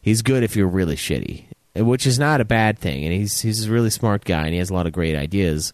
[0.00, 3.04] He's good if you're really shitty, which is not a bad thing.
[3.04, 5.72] And he's he's a really smart guy and he has a lot of great ideas.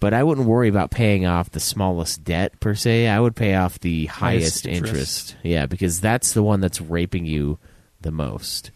[0.00, 3.06] But I wouldn't worry about paying off the smallest debt per se.
[3.06, 4.90] I would pay off the highest, Highest interest.
[4.94, 5.36] interest.
[5.42, 7.58] Yeah, because that's the one that's raping you
[8.00, 8.70] the most.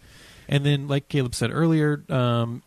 [0.49, 2.63] And then, like Caleb said earlier, um,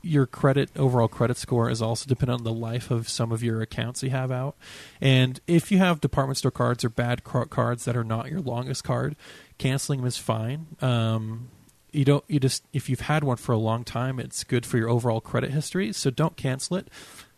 [0.00, 3.60] your credit overall credit score is also dependent on the life of some of your
[3.60, 4.56] accounts you have out.
[4.98, 8.84] And if you have department store cards or bad cards that are not your longest
[8.84, 9.16] card,
[9.58, 10.66] canceling them is fine.
[10.80, 11.50] Um,
[11.92, 12.24] you don't.
[12.28, 15.20] You just if you've had one for a long time, it's good for your overall
[15.20, 15.92] credit history.
[15.92, 16.88] So don't cancel it.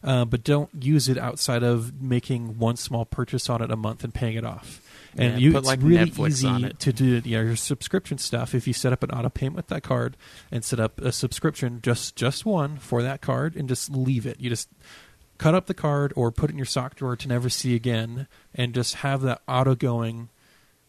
[0.03, 4.05] Uh, but don't use it outside of making one small purchase on it a month
[4.05, 4.83] and paying it off.
[5.17, 6.79] And Yeah, you, put, it's like, really Netflix easy on it.
[6.81, 8.55] to do yeah, your subscription stuff.
[8.55, 10.19] If you set up an auto payment with that card
[10.51, 14.41] and set up a subscription, just just one for that card, and just leave it.
[14.41, 14.69] You just
[15.39, 18.27] cut up the card or put it in your sock drawer to never see again,
[18.55, 20.29] and just have that auto going,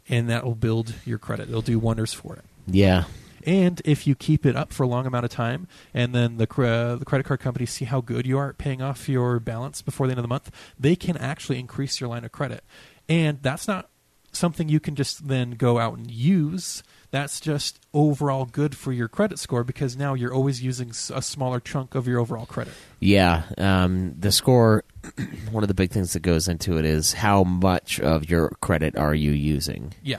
[0.09, 1.47] and that will build your credit.
[1.47, 2.43] It'll do wonders for it.
[2.67, 3.05] Yeah.
[3.45, 6.47] And if you keep it up for a long amount of time, and then the
[6.61, 9.81] uh, the credit card companies see how good you are at paying off your balance
[9.81, 12.63] before the end of the month, they can actually increase your line of credit.
[13.07, 13.89] And that's not
[14.31, 16.83] something you can just then go out and use.
[17.11, 21.61] That's just overall good for your credit score because now you're always using a smaller
[21.61, 22.73] chunk of your overall credit.
[22.99, 24.83] Yeah, um, the score.
[25.51, 28.97] one of the big things that goes into it is how much of your credit
[28.97, 30.17] are you using, Yeah.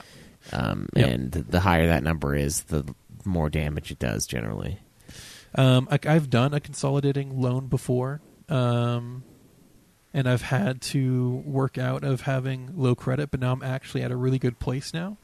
[0.53, 1.09] um, Yep.
[1.09, 2.85] and the higher that number is, the
[3.27, 4.79] more damage it does generally.
[5.55, 9.23] Um, I, I've done a consolidating loan before, um,
[10.13, 14.11] and I've had to work out of having low credit, but now I'm actually at
[14.11, 15.17] a really good place now.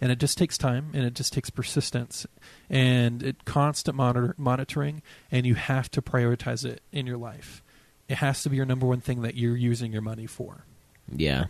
[0.00, 2.24] And it just takes time, and it just takes persistence,
[2.70, 7.64] and it constant monitor, monitoring, and you have to prioritize it in your life.
[8.08, 10.64] It has to be your number one thing that you're using your money for.
[11.12, 11.46] Yeah.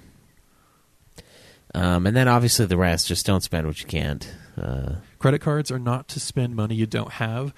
[1.74, 4.32] Um, and then obviously the rest, just don't spend what you can't.
[4.58, 7.54] Uh, Credit cards are not to spend money you don't have.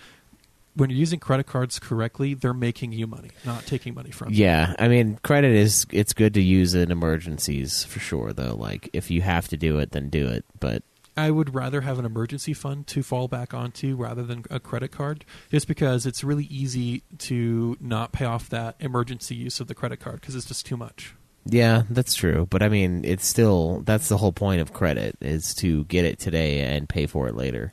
[0.75, 4.45] When you're using credit cards correctly, they're making you money, not taking money from you.
[4.45, 8.33] yeah, I mean, credit is it's good to use in emergencies for sure.
[8.33, 10.45] Though, like if you have to do it, then do it.
[10.61, 10.85] But
[11.17, 14.93] I would rather have an emergency fund to fall back onto rather than a credit
[14.93, 19.75] card, just because it's really easy to not pay off that emergency use of the
[19.75, 21.15] credit card because it's just too much.
[21.45, 22.47] Yeah, that's true.
[22.51, 26.19] But I mean, it's still that's the whole point of credit is to get it
[26.19, 27.73] today and pay for it later.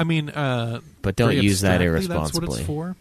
[0.00, 2.58] I mean, uh, But don't use that abstractly, That's what irresponsibly.
[2.58, 2.96] it's for.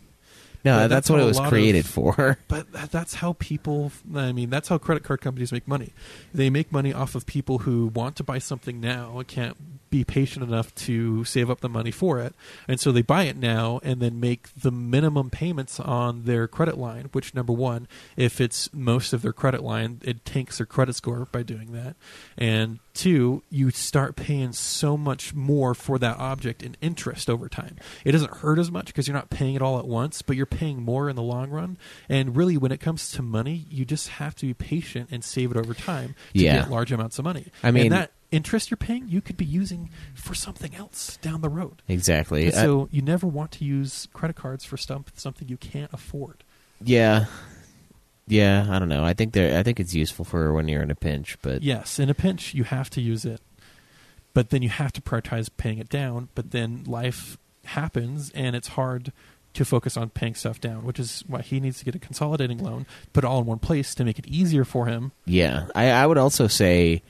[0.67, 2.37] No, that's, that's what it was created of- for.
[2.47, 3.91] But that, that's how people.
[4.15, 5.93] I mean, that's how credit card companies make money.
[6.33, 9.57] They make money off of people who want to buy something now and can't
[9.89, 12.35] be patient enough to save up the money for it,
[12.67, 16.77] and so they buy it now and then make the minimum payments on their credit
[16.77, 17.09] line.
[17.11, 21.27] Which number one, if it's most of their credit line, it tanks their credit score
[21.31, 21.95] by doing that,
[22.37, 27.75] and two, you start paying so much more for that object in interest over time.
[28.03, 30.45] It doesn't hurt as much because you're not paying it all at once, but you're
[30.45, 31.77] paying more in the long run.
[32.09, 35.51] And really, when it comes to money, you just have to be patient and save
[35.51, 36.61] it over time to Yeah.
[36.61, 37.45] get large amounts of money.
[37.63, 41.39] I mean- and that interest you're paying, you could be using for something else down
[41.41, 41.81] the road.
[41.87, 42.47] Exactly.
[42.47, 45.93] And Uh, so you never want to use credit cards for stump, something you can't
[45.93, 46.43] afford.
[46.83, 47.25] yeah,
[48.27, 48.67] yeah.
[48.69, 49.03] I don't know.
[49.03, 49.57] I think they're.
[49.57, 51.37] I think it's useful for when you're in a pinch.
[51.41, 53.41] But Yes, in a pinch, you have to use it,
[54.33, 56.29] but then you have to prioritize paying it down.
[56.35, 59.11] But then life happens, and it's hard
[59.53, 62.59] to focus on paying stuff down, which is why he needs to get a consolidating
[62.59, 65.11] loan, put it all in one place to make it easier for him.
[65.25, 67.01] Yeah, I, I would also say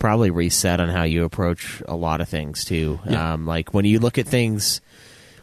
[0.00, 2.98] probably reset on how you approach a lot of things too.
[3.08, 3.34] Yeah.
[3.34, 4.80] Um, like when you look at things,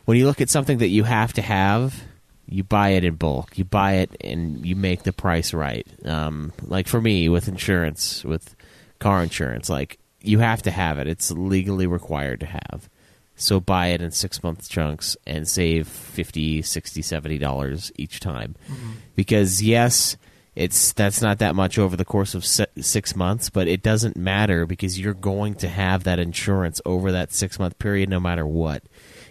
[0.05, 2.03] when you look at something that you have to have,
[2.51, 3.57] you buy it in bulk.
[3.57, 5.87] You buy it and you make the price right.
[6.05, 8.55] Um, like for me with insurance, with
[8.99, 11.07] car insurance, like you have to have it.
[11.07, 12.89] It's legally required to have.
[13.35, 18.55] So buy it in six month chunks and save 50 60 70 dollars each time.
[19.15, 20.17] Because yes,
[20.53, 24.65] it's that's not that much over the course of six months, but it doesn't matter
[24.65, 28.83] because you're going to have that insurance over that six month period no matter what.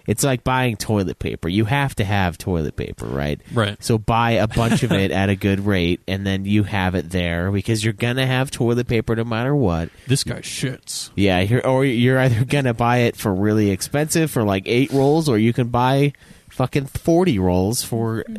[0.07, 1.49] It's like buying toilet paper.
[1.49, 3.41] You have to have toilet paper, right?
[3.53, 3.83] Right.
[3.83, 7.11] So buy a bunch of it at a good rate, and then you have it
[7.11, 9.91] there because you're gonna have toilet paper no matter what.
[10.07, 11.11] This guy shits.
[11.15, 15.29] Yeah, you're, or you're either gonna buy it for really expensive for like eight rolls,
[15.29, 16.13] or you can buy
[16.51, 18.37] fucking forty rolls for mm-hmm.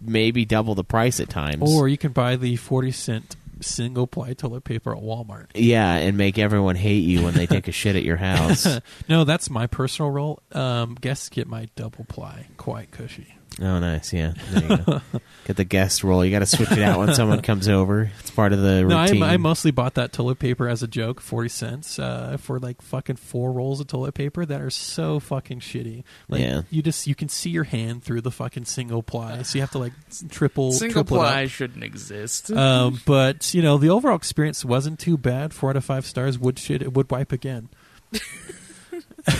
[0.00, 1.62] maybe double the price at times.
[1.62, 5.46] Or you can buy the 40 cent single ply toilet paper at Walmart.
[5.54, 8.66] yeah, and make everyone hate you when they take a shit at your house.
[9.08, 10.42] no, that's my personal role.
[10.52, 13.34] Um, guests get my double ply, quite cushy.
[13.60, 14.12] Oh, nice.
[14.12, 15.00] Yeah, there you go.
[15.44, 16.24] Get the guest roll.
[16.24, 18.10] You got to switch it out when someone comes over.
[18.20, 19.22] It's part of the No, I, routine.
[19.22, 23.16] I mostly bought that toilet paper as a joke, forty cents uh, for like fucking
[23.16, 26.04] four rolls of toilet paper that are so fucking shitty.
[26.28, 26.62] Like Yeah.
[26.70, 29.72] you just you can see your hand through the fucking single ply, so you have
[29.72, 29.92] to like
[30.30, 32.50] triple Single triple ply shouldn't exist.
[32.52, 35.52] Um, but you know the overall experience wasn't too bad.
[35.52, 36.38] Four out of five stars.
[36.38, 37.68] Would shit it would wipe again.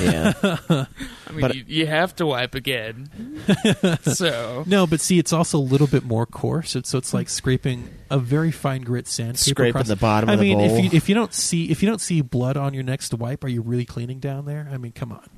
[0.01, 0.33] yeah,
[0.69, 0.87] I
[1.31, 3.09] mean, but- you, you have to wipe again.
[4.03, 6.77] so No, but see, it's also a little bit more coarse.
[6.77, 9.39] It's, so it's like scraping a very fine grit sandpaper.
[9.39, 11.83] Scraping across- the bottom I of the mean, if you if you don't see if
[11.83, 14.69] you don't see blood on your next wipe, are you really cleaning down there?
[14.73, 15.29] I mean, come on.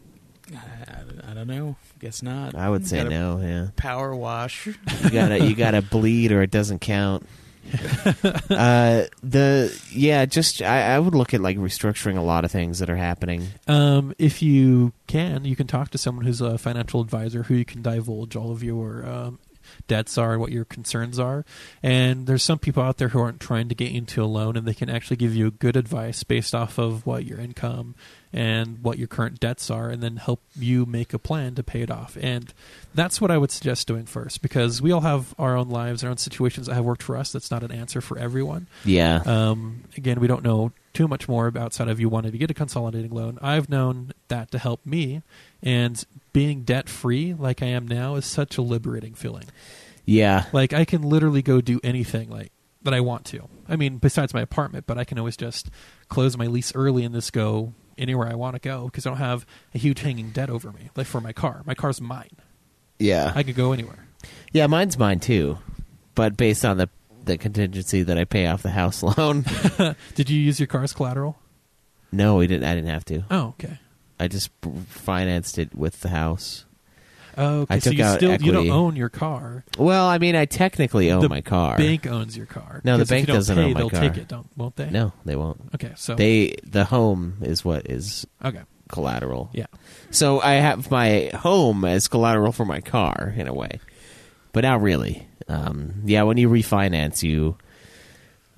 [0.54, 1.76] I, I don't know.
[2.00, 2.54] Guess not.
[2.54, 3.40] I would say no.
[3.40, 3.68] Yeah.
[3.76, 4.66] Power wash.
[4.66, 4.74] you
[5.10, 7.26] gotta you gotta bleed or it doesn't count.
[8.50, 12.78] uh, the yeah, just I, I would look at like restructuring a lot of things
[12.78, 13.46] that are happening.
[13.66, 17.64] Um, if you can, you can talk to someone who's a financial advisor who you
[17.64, 19.38] can divulge all of your um,
[19.86, 21.44] debts are, what your concerns are.
[21.82, 24.66] And there's some people out there who aren't trying to get into a loan, and
[24.66, 27.94] they can actually give you good advice based off of what your income
[28.32, 31.82] and what your current debts are, and then help you make a plan to pay
[31.82, 32.18] it off.
[32.20, 32.52] And
[32.92, 36.10] that's what I would suggest doing first, because we all have our own lives, our
[36.10, 37.30] own situations that have worked for us.
[37.30, 38.66] That's not an answer for everyone.
[38.84, 39.22] Yeah.
[39.24, 42.54] Um, again, we don't know too much more outside of you wanting to get a
[42.54, 43.38] consolidating loan.
[43.40, 45.22] I've known that to help me,
[45.64, 49.46] and being debt free like I am now is such a liberating feeling.
[50.04, 50.44] yeah.
[50.52, 53.48] Like I can literally go do anything like that I want to.
[53.68, 55.70] I mean, besides my apartment, but I can always just
[56.08, 59.18] close my lease early and just go anywhere I want to go because I don't
[59.18, 60.90] have a huge hanging debt over me.
[60.94, 62.36] Like for my car, my car's mine.
[62.98, 63.32] Yeah.
[63.34, 64.06] I could go anywhere.
[64.52, 65.58] Yeah, mine's mine too,
[66.14, 66.88] but based on the
[67.24, 69.46] the contingency that I pay off the house loan.
[70.14, 71.38] Did you use your car as collateral?
[72.12, 72.64] no, we didn't.
[72.64, 73.24] I didn't have to.
[73.30, 73.78] Oh, okay.
[74.18, 74.50] I just
[74.88, 76.64] financed it with the house.
[77.36, 77.74] Oh, okay.
[77.74, 79.64] I so took you out still you don't own your car.
[79.76, 81.76] Well, I mean, I technically own the my car.
[81.76, 82.80] The bank owns your car.
[82.84, 84.00] No, the bank doesn't pay, own my they'll car.
[84.00, 84.88] take it, don't won't they?
[84.88, 85.60] No, they won't.
[85.74, 89.50] Okay, so They the home is what is okay, collateral.
[89.52, 89.66] yeah.
[90.12, 93.80] So I have my home as collateral for my car in a way,
[94.52, 95.26] but not really.
[95.48, 97.56] Um, yeah, when you refinance, you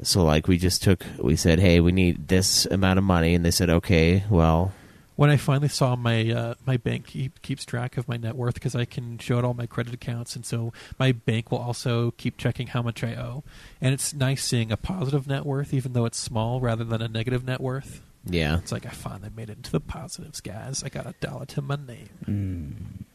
[0.02, 3.42] so like we just took we said, hey, we need this amount of money, and
[3.42, 4.72] they said, okay, well,
[5.16, 8.54] When I finally saw my uh, my bank keep, keeps track of my net worth
[8.54, 12.10] because I can show it all my credit accounts, and so my bank will also
[12.12, 13.42] keep checking how much I owe.
[13.80, 17.08] And it's nice seeing a positive net worth, even though it's small, rather than a
[17.08, 18.02] negative net worth.
[18.26, 20.84] yeah, It's like I finally made it into the positives, guys.
[20.84, 23.06] I got a dollar to my name.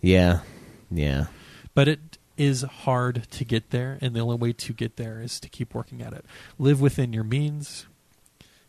[0.00, 0.40] yeah,
[0.90, 1.26] yeah,
[1.74, 5.38] but it is hard to get there and the only way to get there is
[5.38, 6.24] to keep working at it
[6.58, 7.84] live within your means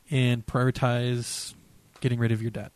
[0.10, 1.53] and prioritize
[2.02, 2.72] getting rid of your debt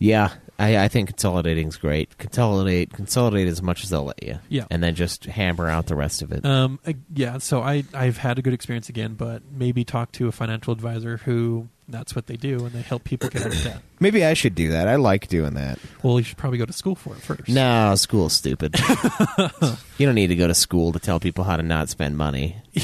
[0.00, 0.32] yeah.
[0.58, 2.18] I, I think consolidating's great.
[2.18, 4.38] Consolidate, consolidate as much as they'll let you.
[4.48, 4.66] Yeah.
[4.68, 6.44] and then just hammer out the rest of it.
[6.44, 10.26] um, uh, yeah so I, i've had a good experience again but maybe talk to
[10.26, 13.62] a financial advisor who that's what they do and they help people get out of
[13.62, 14.88] debt Maybe I should do that.
[14.88, 15.78] I like doing that.
[16.02, 18.74] well you should probably go to school for it first No, school's stupid.
[19.98, 22.56] you don't need to go to school to tell people how to not spend money.
[22.74, 22.82] you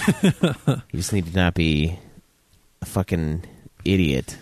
[0.94, 1.98] just need to not be
[2.82, 3.44] a fucking
[3.84, 4.38] idiot.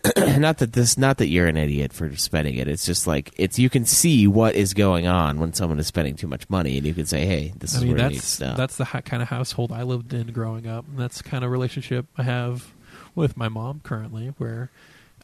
[0.38, 2.68] not that this not that you're an idiot for spending it.
[2.68, 6.16] It's just like it's you can see what is going on when someone is spending
[6.16, 8.20] too much money and you can say, "Hey, this I is mean, where you need
[8.20, 10.86] to that's that's the ha- kind of household I lived in growing up.
[10.88, 12.72] And that's the kind of relationship I have
[13.14, 14.70] with my mom currently, where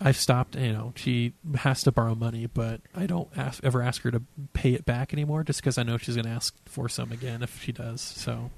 [0.00, 0.57] I've stopped.
[0.57, 4.22] You know, she has to borrow money, but I don't ask, ever ask her to
[4.52, 7.42] pay it back anymore, just because I know she's going to ask for some again
[7.42, 8.00] if she does.
[8.00, 8.50] So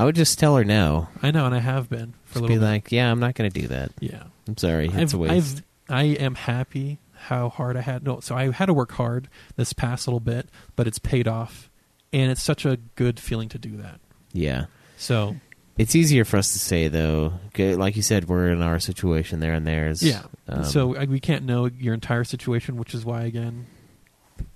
[0.00, 1.08] I would just tell her no.
[1.22, 2.48] I know, and I have been for a Just little.
[2.48, 2.64] be bit.
[2.64, 3.92] like, "Yeah, I'm not going to do that.
[4.00, 8.02] yeah, I'm sorry, it's I've, a waste." I've I am happy how hard I had.
[8.04, 11.68] No, so I had to work hard this past little bit, but it's paid off,
[12.12, 14.00] and it's such a good feeling to do that.
[14.32, 14.66] yeah.
[14.96, 15.36] So
[15.78, 17.34] It's easier for us to say though.
[17.52, 20.02] 'Kay, Like you said, we're in our situation there and theirs.
[20.02, 20.22] Yeah.
[20.48, 23.66] Um, so uh, we can't know your entire situation, which is why again,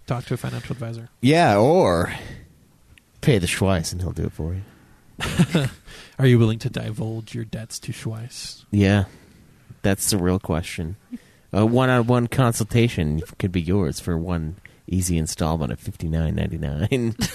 [0.06, 1.08] talk to a financial advisor.
[1.20, 2.14] Yeah, or
[3.20, 4.62] pay the Schweiss and he'll do it for you.
[6.18, 8.64] Are you willing to divulge your debts to Schweiss?
[8.70, 9.04] Yeah,
[9.82, 10.96] that's the real question.
[11.52, 17.16] A one-on-one consultation could be yours for one easy installment of fifty nine ninety nine.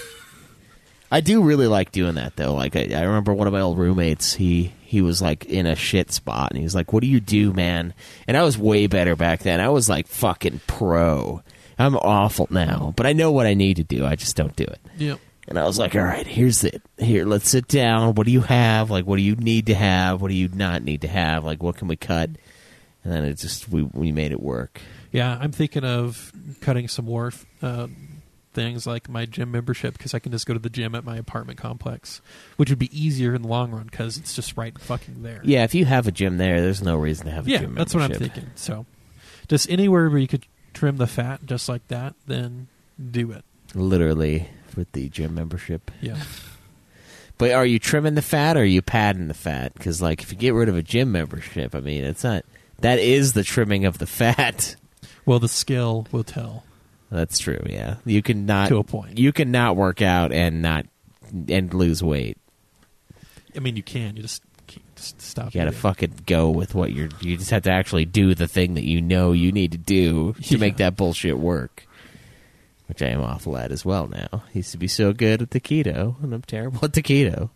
[1.12, 2.54] I do really like doing that though.
[2.54, 4.34] Like I, I remember one of my old roommates.
[4.34, 7.20] He he was like in a shit spot, and he was like, "What do you
[7.20, 7.94] do, man?"
[8.28, 9.60] And I was way better back then.
[9.60, 11.42] I was like fucking pro.
[11.78, 14.04] I'm awful now, but I know what I need to do.
[14.04, 14.80] I just don't do it.
[14.98, 15.18] Yep.
[15.50, 16.80] And I was like, all right, here's it.
[16.96, 18.14] Here, let's sit down.
[18.14, 18.88] What do you have?
[18.88, 20.22] Like, what do you need to have?
[20.22, 21.44] What do you not need to have?
[21.44, 22.30] Like, what can we cut?
[23.02, 24.80] And then it just, we, we made it work.
[25.10, 27.32] Yeah, I'm thinking of cutting some more
[27.62, 27.88] uh,
[28.52, 31.16] things like my gym membership because I can just go to the gym at my
[31.16, 32.20] apartment complex,
[32.56, 35.40] which would be easier in the long run because it's just right fucking there.
[35.42, 37.74] Yeah, if you have a gym there, there's no reason to have a yeah, gym
[37.74, 38.50] that's what I'm thinking.
[38.54, 38.86] So,
[39.48, 42.68] just anywhere where you could trim the fat just like that, then
[43.10, 43.44] do it.
[43.74, 45.90] Literally with the gym membership.
[46.00, 46.16] Yeah.
[47.38, 49.72] But are you trimming the fat or are you padding the fat?
[49.72, 52.44] Because, like, if you get rid of a gym membership, I mean, it's not,
[52.80, 54.76] that is the trimming of the fat.
[55.26, 56.64] Well, the scale will tell.
[57.10, 57.62] That's true.
[57.66, 59.18] Yeah, you can not To a point.
[59.18, 60.86] You can not work out and not
[61.48, 62.36] and lose weight.
[63.54, 64.16] I mean, you can.
[64.16, 65.54] You just can't just stop.
[65.54, 65.80] You gotta eating.
[65.80, 67.10] fucking go with what you're.
[67.20, 70.32] You just have to actually do the thing that you know you need to do
[70.34, 70.58] to Yeah.
[70.58, 71.86] make that bullshit work.
[72.90, 74.28] Which I am awful at as well now.
[74.32, 77.50] I used to be so good at the keto, and I'm terrible at the keto.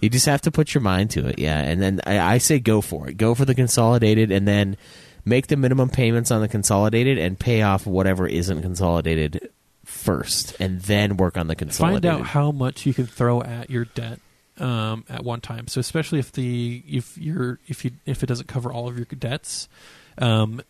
[0.00, 1.58] You just have to put your mind to it, yeah.
[1.58, 3.16] And then I, I say go for it.
[3.16, 4.76] Go for the consolidated, and then
[5.24, 9.50] make the minimum payments on the consolidated, and pay off whatever isn't consolidated
[9.84, 12.08] first, and then work on the consolidated.
[12.08, 14.20] find out how much you can throw at your debt
[14.60, 15.66] um, at one time.
[15.66, 19.06] So especially if the if you're if you if it doesn't cover all of your
[19.06, 19.68] debts,
[20.18, 20.62] um,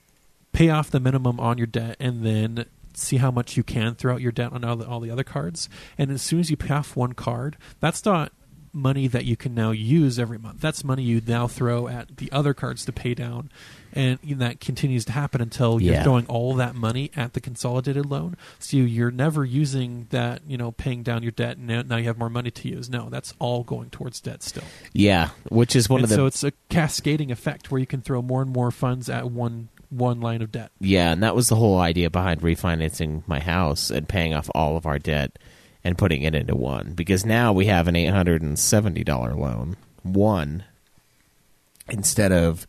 [0.53, 2.65] pay off the minimum on your debt and then
[3.01, 5.25] see how much you can throw out your debt on all the, all the other
[5.25, 5.69] cards.
[5.99, 8.33] And as soon as you pay off one card, that's not
[8.73, 10.61] money that you can now use every month.
[10.61, 13.51] That's money you now throw at the other cards to pay down.
[13.93, 16.05] And that continues to happen until you're Yeah.
[16.05, 18.37] throwing all that money at the consolidated loan.
[18.61, 21.57] So you're never using that, you know, paying down your debt.
[21.57, 22.89] And now, now you have more money to use.
[22.89, 24.63] No, that's all going towards debt still.
[24.93, 28.03] yeah, which is one and of the so it's a cascading effect where you can
[28.03, 30.73] throw more and more funds at one one line of debt.
[30.81, 34.77] Yeah, and that was the whole idea behind refinancing my house and paying off all
[34.77, 35.39] of our debt
[35.85, 36.93] and putting it into one.
[36.95, 40.65] Because now we have an eight hundred and seventy dollar loan, one
[41.91, 42.67] instead of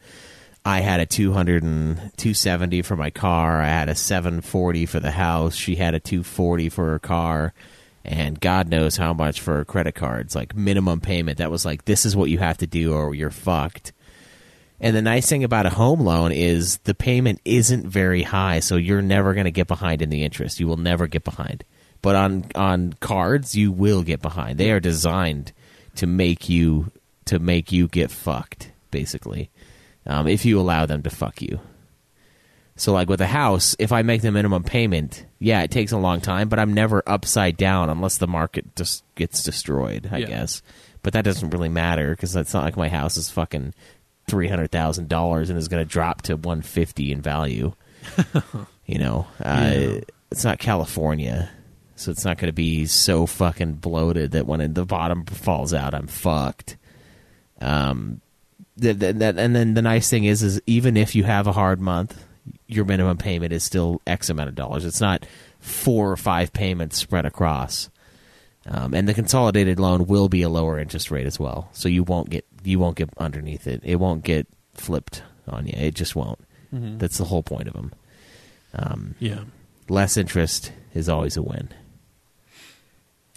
[0.63, 5.11] I had a 200 and 270 for my car, I had a 740 for the
[5.11, 7.53] house, she had a 240 for her car,
[8.05, 11.39] and God knows how much for credit cards, like minimum payment.
[11.39, 13.91] That was like this is what you have to do or you're fucked.
[14.83, 18.75] And the nice thing about a home loan is the payment isn't very high, so
[18.77, 20.59] you're never going to get behind in the interest.
[20.59, 21.63] You will never get behind.
[22.01, 24.57] But on on cards, you will get behind.
[24.57, 25.53] They are designed
[25.97, 26.91] to make you
[27.25, 29.51] to make you get fucked, basically,
[30.07, 31.59] um, if you allow them to fuck you.
[32.75, 35.97] So, like with a house, if I make the minimum payment, yeah, it takes a
[35.97, 40.09] long time, but I'm never upside down unless the market just gets destroyed.
[40.11, 40.27] I Yeah.
[40.27, 40.63] guess,
[41.03, 43.75] but that doesn't really matter because it's not like my house is fucking
[44.31, 47.73] three hundred thousand dollars and is going to drop to one fifty in value.
[48.85, 49.99] you know, uh, Yeah.
[50.31, 51.49] it's not California,
[51.95, 55.93] so it's not going to be so fucking bloated that when the bottom falls out,
[55.93, 56.77] I'm fucked.
[57.59, 58.21] Um,
[58.77, 61.51] that, that, that, and then the nice thing is, is even if you have a
[61.51, 62.25] hard month,
[62.67, 64.83] your minimum payment is still X amount of dollars.
[64.85, 65.25] It's not
[65.59, 67.89] four or five payments spread across.
[68.65, 72.03] Um, and the consolidated loan will be a lower interest rate as well, so you
[72.03, 73.81] won't get you won't get underneath it.
[73.83, 75.73] It won't get flipped on you.
[75.75, 76.39] It just won't.
[76.73, 76.99] Mhm.
[76.99, 77.91] That's the whole point of them.
[78.73, 79.43] Um, Yeah.
[79.89, 81.69] less interest is always a win.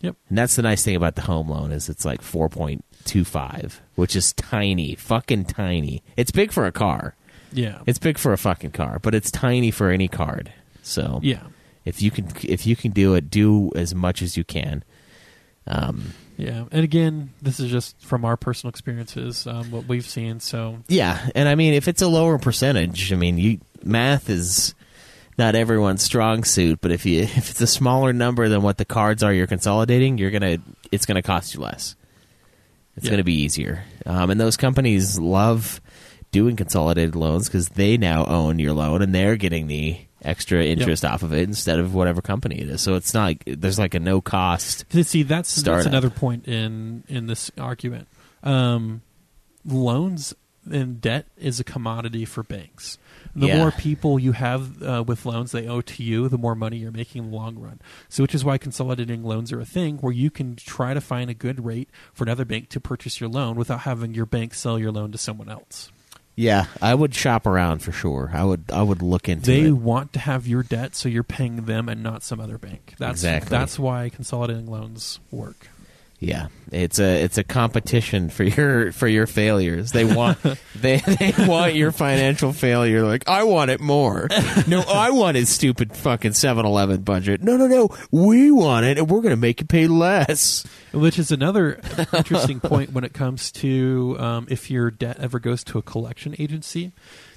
[0.00, 0.16] Yep.
[0.28, 4.32] And that's the nice thing about the home loan is it's like 4.25, which is
[4.34, 6.02] tiny, fucking tiny.
[6.16, 7.14] It's big for a car.
[7.52, 7.78] Yeah.
[7.86, 10.52] It's big for a fucking car, but it's tiny for any card.
[10.82, 11.44] So Yeah.
[11.84, 14.84] if you can if you can do it, do as much as you can.
[15.66, 20.40] Um, Yeah, and again, this is just from our personal experiences, um, what we've seen.
[20.40, 24.74] So yeah, and I mean if it's a lower percentage, I mean you math is
[25.38, 28.84] not everyone's strong suit, but if you if it's a smaller number than what the
[28.84, 30.58] cards are you're consolidating, you're gonna
[30.92, 31.94] it's gonna cost you less.
[32.96, 33.12] It's Yeah.
[33.12, 35.80] gonna be easier, um, and those companies love
[36.32, 41.04] doing consolidated loans because they now own your loan and they're getting the extra interest
[41.04, 42.80] off of it instead of whatever company it is.
[42.80, 44.84] So it's not like there's like a no cost.
[45.04, 48.08] see, that's that's another point in in this argument.
[48.42, 49.02] Um,
[49.64, 50.34] loans
[50.70, 52.98] and debt is a commodity for banks.
[53.36, 53.58] The Yeah.
[53.58, 56.92] more people you have uh, with loans they owe to you, the more money you're
[56.92, 57.80] making in the long run.
[58.08, 61.28] So, which is why consolidating loans are a thing where you can try to find
[61.30, 64.78] a good rate for another bank to purchase your loan without having your bank sell
[64.78, 65.90] your loan to someone else.
[66.36, 68.30] Yeah, I would shop around for sure.
[68.34, 69.72] I would I would look into they it.
[69.72, 72.94] want to have your debt, so you're paying them and not some other bank.
[72.98, 73.50] That's Exactly.
[73.50, 75.68] that's why consolidating loans work.
[76.24, 79.92] Yeah, it's a it's a competition for your for your failures.
[79.92, 80.38] They want
[80.74, 83.04] they they want your financial failure.
[83.04, 84.28] Like I want it more.
[84.66, 87.42] No, I want his stupid fucking 7-Eleven budget.
[87.42, 87.88] No, no, no.
[88.10, 90.64] We want it, and we're going to make you pay less.
[90.92, 91.80] Which is another
[92.12, 96.34] interesting point when it comes to um, if your debt ever goes to a collection
[96.38, 96.92] agency.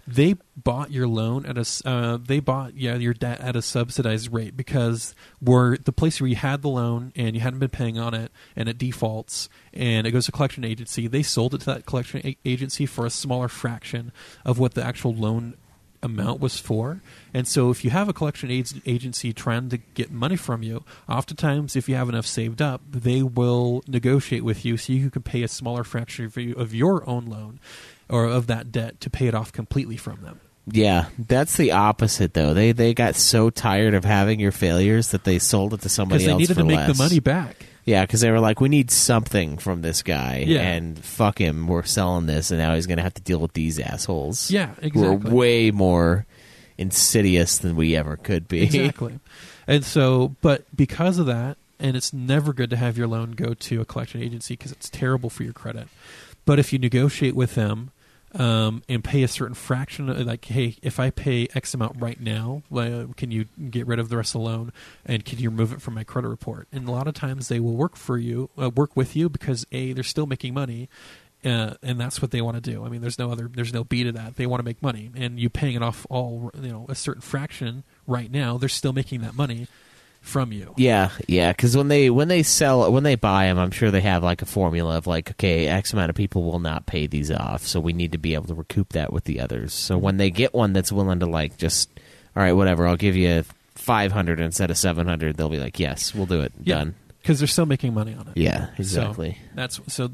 [0.08, 4.32] They bought your loan at a uh, they bought yeah your debt at a subsidized
[4.32, 8.00] rate because were the place where you had the loan and you hadn't been paying
[8.00, 11.66] on it and it defaults and it goes to collection agency they sold it to
[11.66, 14.14] that collection a- agency for a smaller fraction
[14.46, 15.56] of what the actual loan
[16.04, 17.02] amount was for.
[17.34, 20.84] And so if you have a collection ag- agency trying to get money from you,
[21.10, 25.24] oftentimes if you have enough saved up, they will negotiate with you so you can
[25.24, 27.60] pay a smaller fraction of your own loan
[28.10, 30.40] or of that debt to pay it off completely from them.
[30.70, 32.54] Yeah, that's the opposite though.
[32.54, 36.20] They they got so tired of having your failures that they sold it to somebody
[36.20, 36.98] Because they else needed to make less.
[36.98, 37.66] the money back.
[37.86, 40.60] Yeah, because they were like, we need something from this guy, Yeah.
[40.60, 43.54] and fuck him, we're selling this, and now he's going to have to deal with
[43.54, 44.52] these assholes.
[44.52, 45.02] Yeah, exactly.
[45.04, 46.26] Who are way more
[46.78, 48.64] insidious than we ever could be.
[48.64, 49.20] Exactly.
[49.70, 53.54] And so, but because of that, and it's never good to have your loan go
[53.54, 55.90] to a collection agency because it's terrible for your credit.
[56.46, 57.92] But if you negotiate with them,
[58.36, 60.10] um, and pay a certain fraction.
[60.10, 64.00] Of, like, hey, if I pay X amount right now, uh, can you get rid
[64.00, 64.74] of the rest of the loan,
[65.06, 66.68] and can you remove it from my credit report?
[66.72, 69.66] And a lot of times they will work for you, uh, work with you because
[69.72, 70.90] a they're still making money.
[71.46, 72.84] Uh, and that's what they want to do.
[72.84, 74.38] I mean, there's no other, there's no B to that.
[74.38, 77.22] They want to make money, and you paying it off all, you know, a certain
[77.22, 78.58] fraction right now.
[78.58, 79.68] They're still making that money
[80.28, 80.74] from you.
[80.78, 81.52] Yeah, yeah.
[81.52, 84.42] Because when they when they sell when they buy them, I'm sure they have like
[84.42, 87.80] a formula of like, okay, X amount of people will not pay these off, so
[87.80, 89.74] we need to be able to recoup that with the others.
[89.74, 91.90] So when they get one that's willing to like just,
[92.36, 93.44] all right, whatever, I'll give you
[93.76, 96.76] five hundred instead of seven hundred, they'll be like, yes, we'll do it, Yeah.
[96.76, 96.96] done.
[97.22, 98.38] because they're still making money on it.
[98.38, 99.34] Yeah, exactly.
[99.42, 100.12] So that's so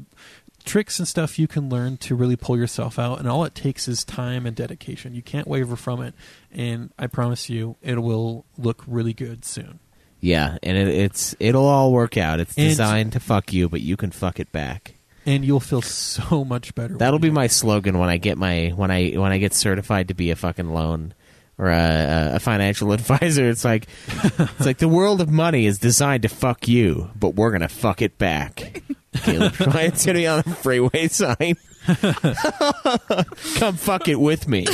[0.64, 3.86] tricks and stuff you can learn to really pull yourself out, and all it takes
[3.88, 5.14] is time and dedication.
[5.14, 6.14] You can't waver from it,
[6.52, 9.78] and I promise you, it will look really good soon.
[10.24, 12.40] Yeah, and it, it's it'll all work out.
[12.40, 14.94] It's And- designed to fuck you, but you can fuck it back.
[15.26, 16.96] And you'll feel so much better.
[16.96, 20.08] That'll be you- my slogan when I get my when I when I get certified
[20.08, 21.12] to be a fucking loan
[21.58, 23.48] or a, a financial advisor.
[23.50, 27.50] It's like it's like the world of money is designed to fuck you, but we're
[27.52, 28.82] gonna fuck it back.
[29.22, 31.56] Caleb Bryant's gonna be on the freeway sign.
[33.58, 34.64] Come fuck it with me.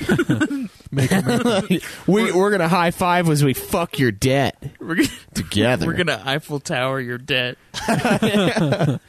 [0.90, 5.86] Make America- we we're gonna high five as we fuck your debt We're gonna, together.
[5.86, 7.58] we're gonna Eiffel Tower your debt.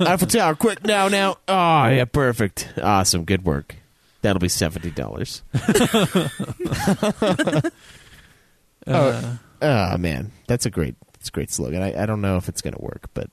[0.00, 1.36] Eiffel Tower, quick now, now.
[1.48, 2.72] Oh, yeah, perfect.
[2.82, 3.76] Awesome, good work.
[4.22, 5.42] That'll be seventy dollars.
[8.86, 11.82] uh, Oh man, that's a great, that's a great slogan.
[11.82, 13.30] I, I don't know if it's gonna work, but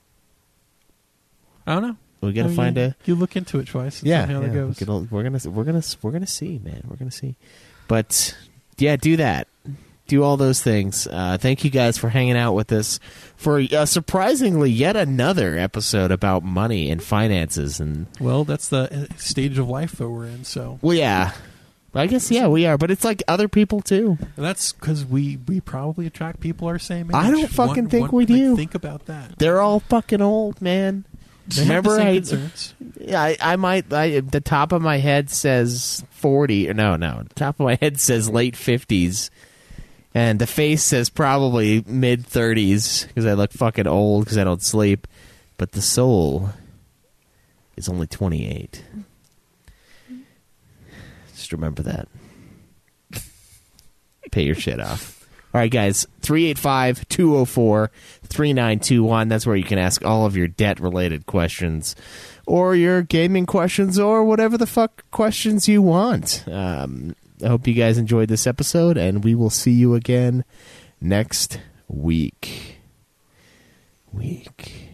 [1.68, 1.98] I don't know.
[2.28, 4.04] We gotta I mean, find a You look into it twice.
[4.04, 4.26] yeah.
[4.28, 4.80] see how yeah, that goes.
[4.80, 6.84] We're gonna, we're gonna we're gonna we're gonna see, man.
[6.88, 7.36] We're gonna see.
[7.88, 8.36] But
[8.78, 9.48] yeah, do that.
[10.08, 11.08] Do all those things.
[11.08, 13.00] Uh, thank you guys for hanging out with us
[13.38, 19.16] for uh, surprisingly yet another episode about money and finances and Well, that's the uh,
[19.18, 20.44] stage of life that we're in.
[20.44, 21.32] So well, yeah.
[21.96, 24.18] I guess yeah, we are, but it's like other people too.
[24.36, 27.16] that's because we we probably attract people our same age.
[27.16, 28.56] I don't fucking One- think one- we like, do.
[28.56, 29.38] think about that.
[29.38, 31.06] They're all fucking old, man.
[31.48, 32.74] They Remember, I, concerns.
[33.00, 33.92] yeah, I, I might.
[33.92, 36.70] I, the top of my head says forty.
[36.70, 37.24] Or no, no.
[37.28, 39.30] The top of my head says late fifties,
[40.16, 44.62] and the face says probably mid thirties because I look fucking old because I don't
[44.62, 45.06] sleep.
[45.58, 46.50] But the soul
[47.76, 48.84] is only twenty eight.
[51.36, 52.08] Just remember that.
[54.32, 55.23] Pay your shit off.
[55.54, 57.92] All right, guys, 385 204
[58.24, 59.28] 3921.
[59.28, 61.96] That's where you can ask all of your debt related questions
[62.48, 66.44] or your gaming questions or whatever the fuck questions you want.
[66.48, 70.44] Um, I hope you guys enjoyed this episode, and we will see you again
[71.00, 72.80] next week.
[74.12, 74.93] Week.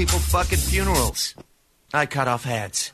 [0.00, 1.34] People fuck at funerals.
[1.92, 2.89] I cut off heads.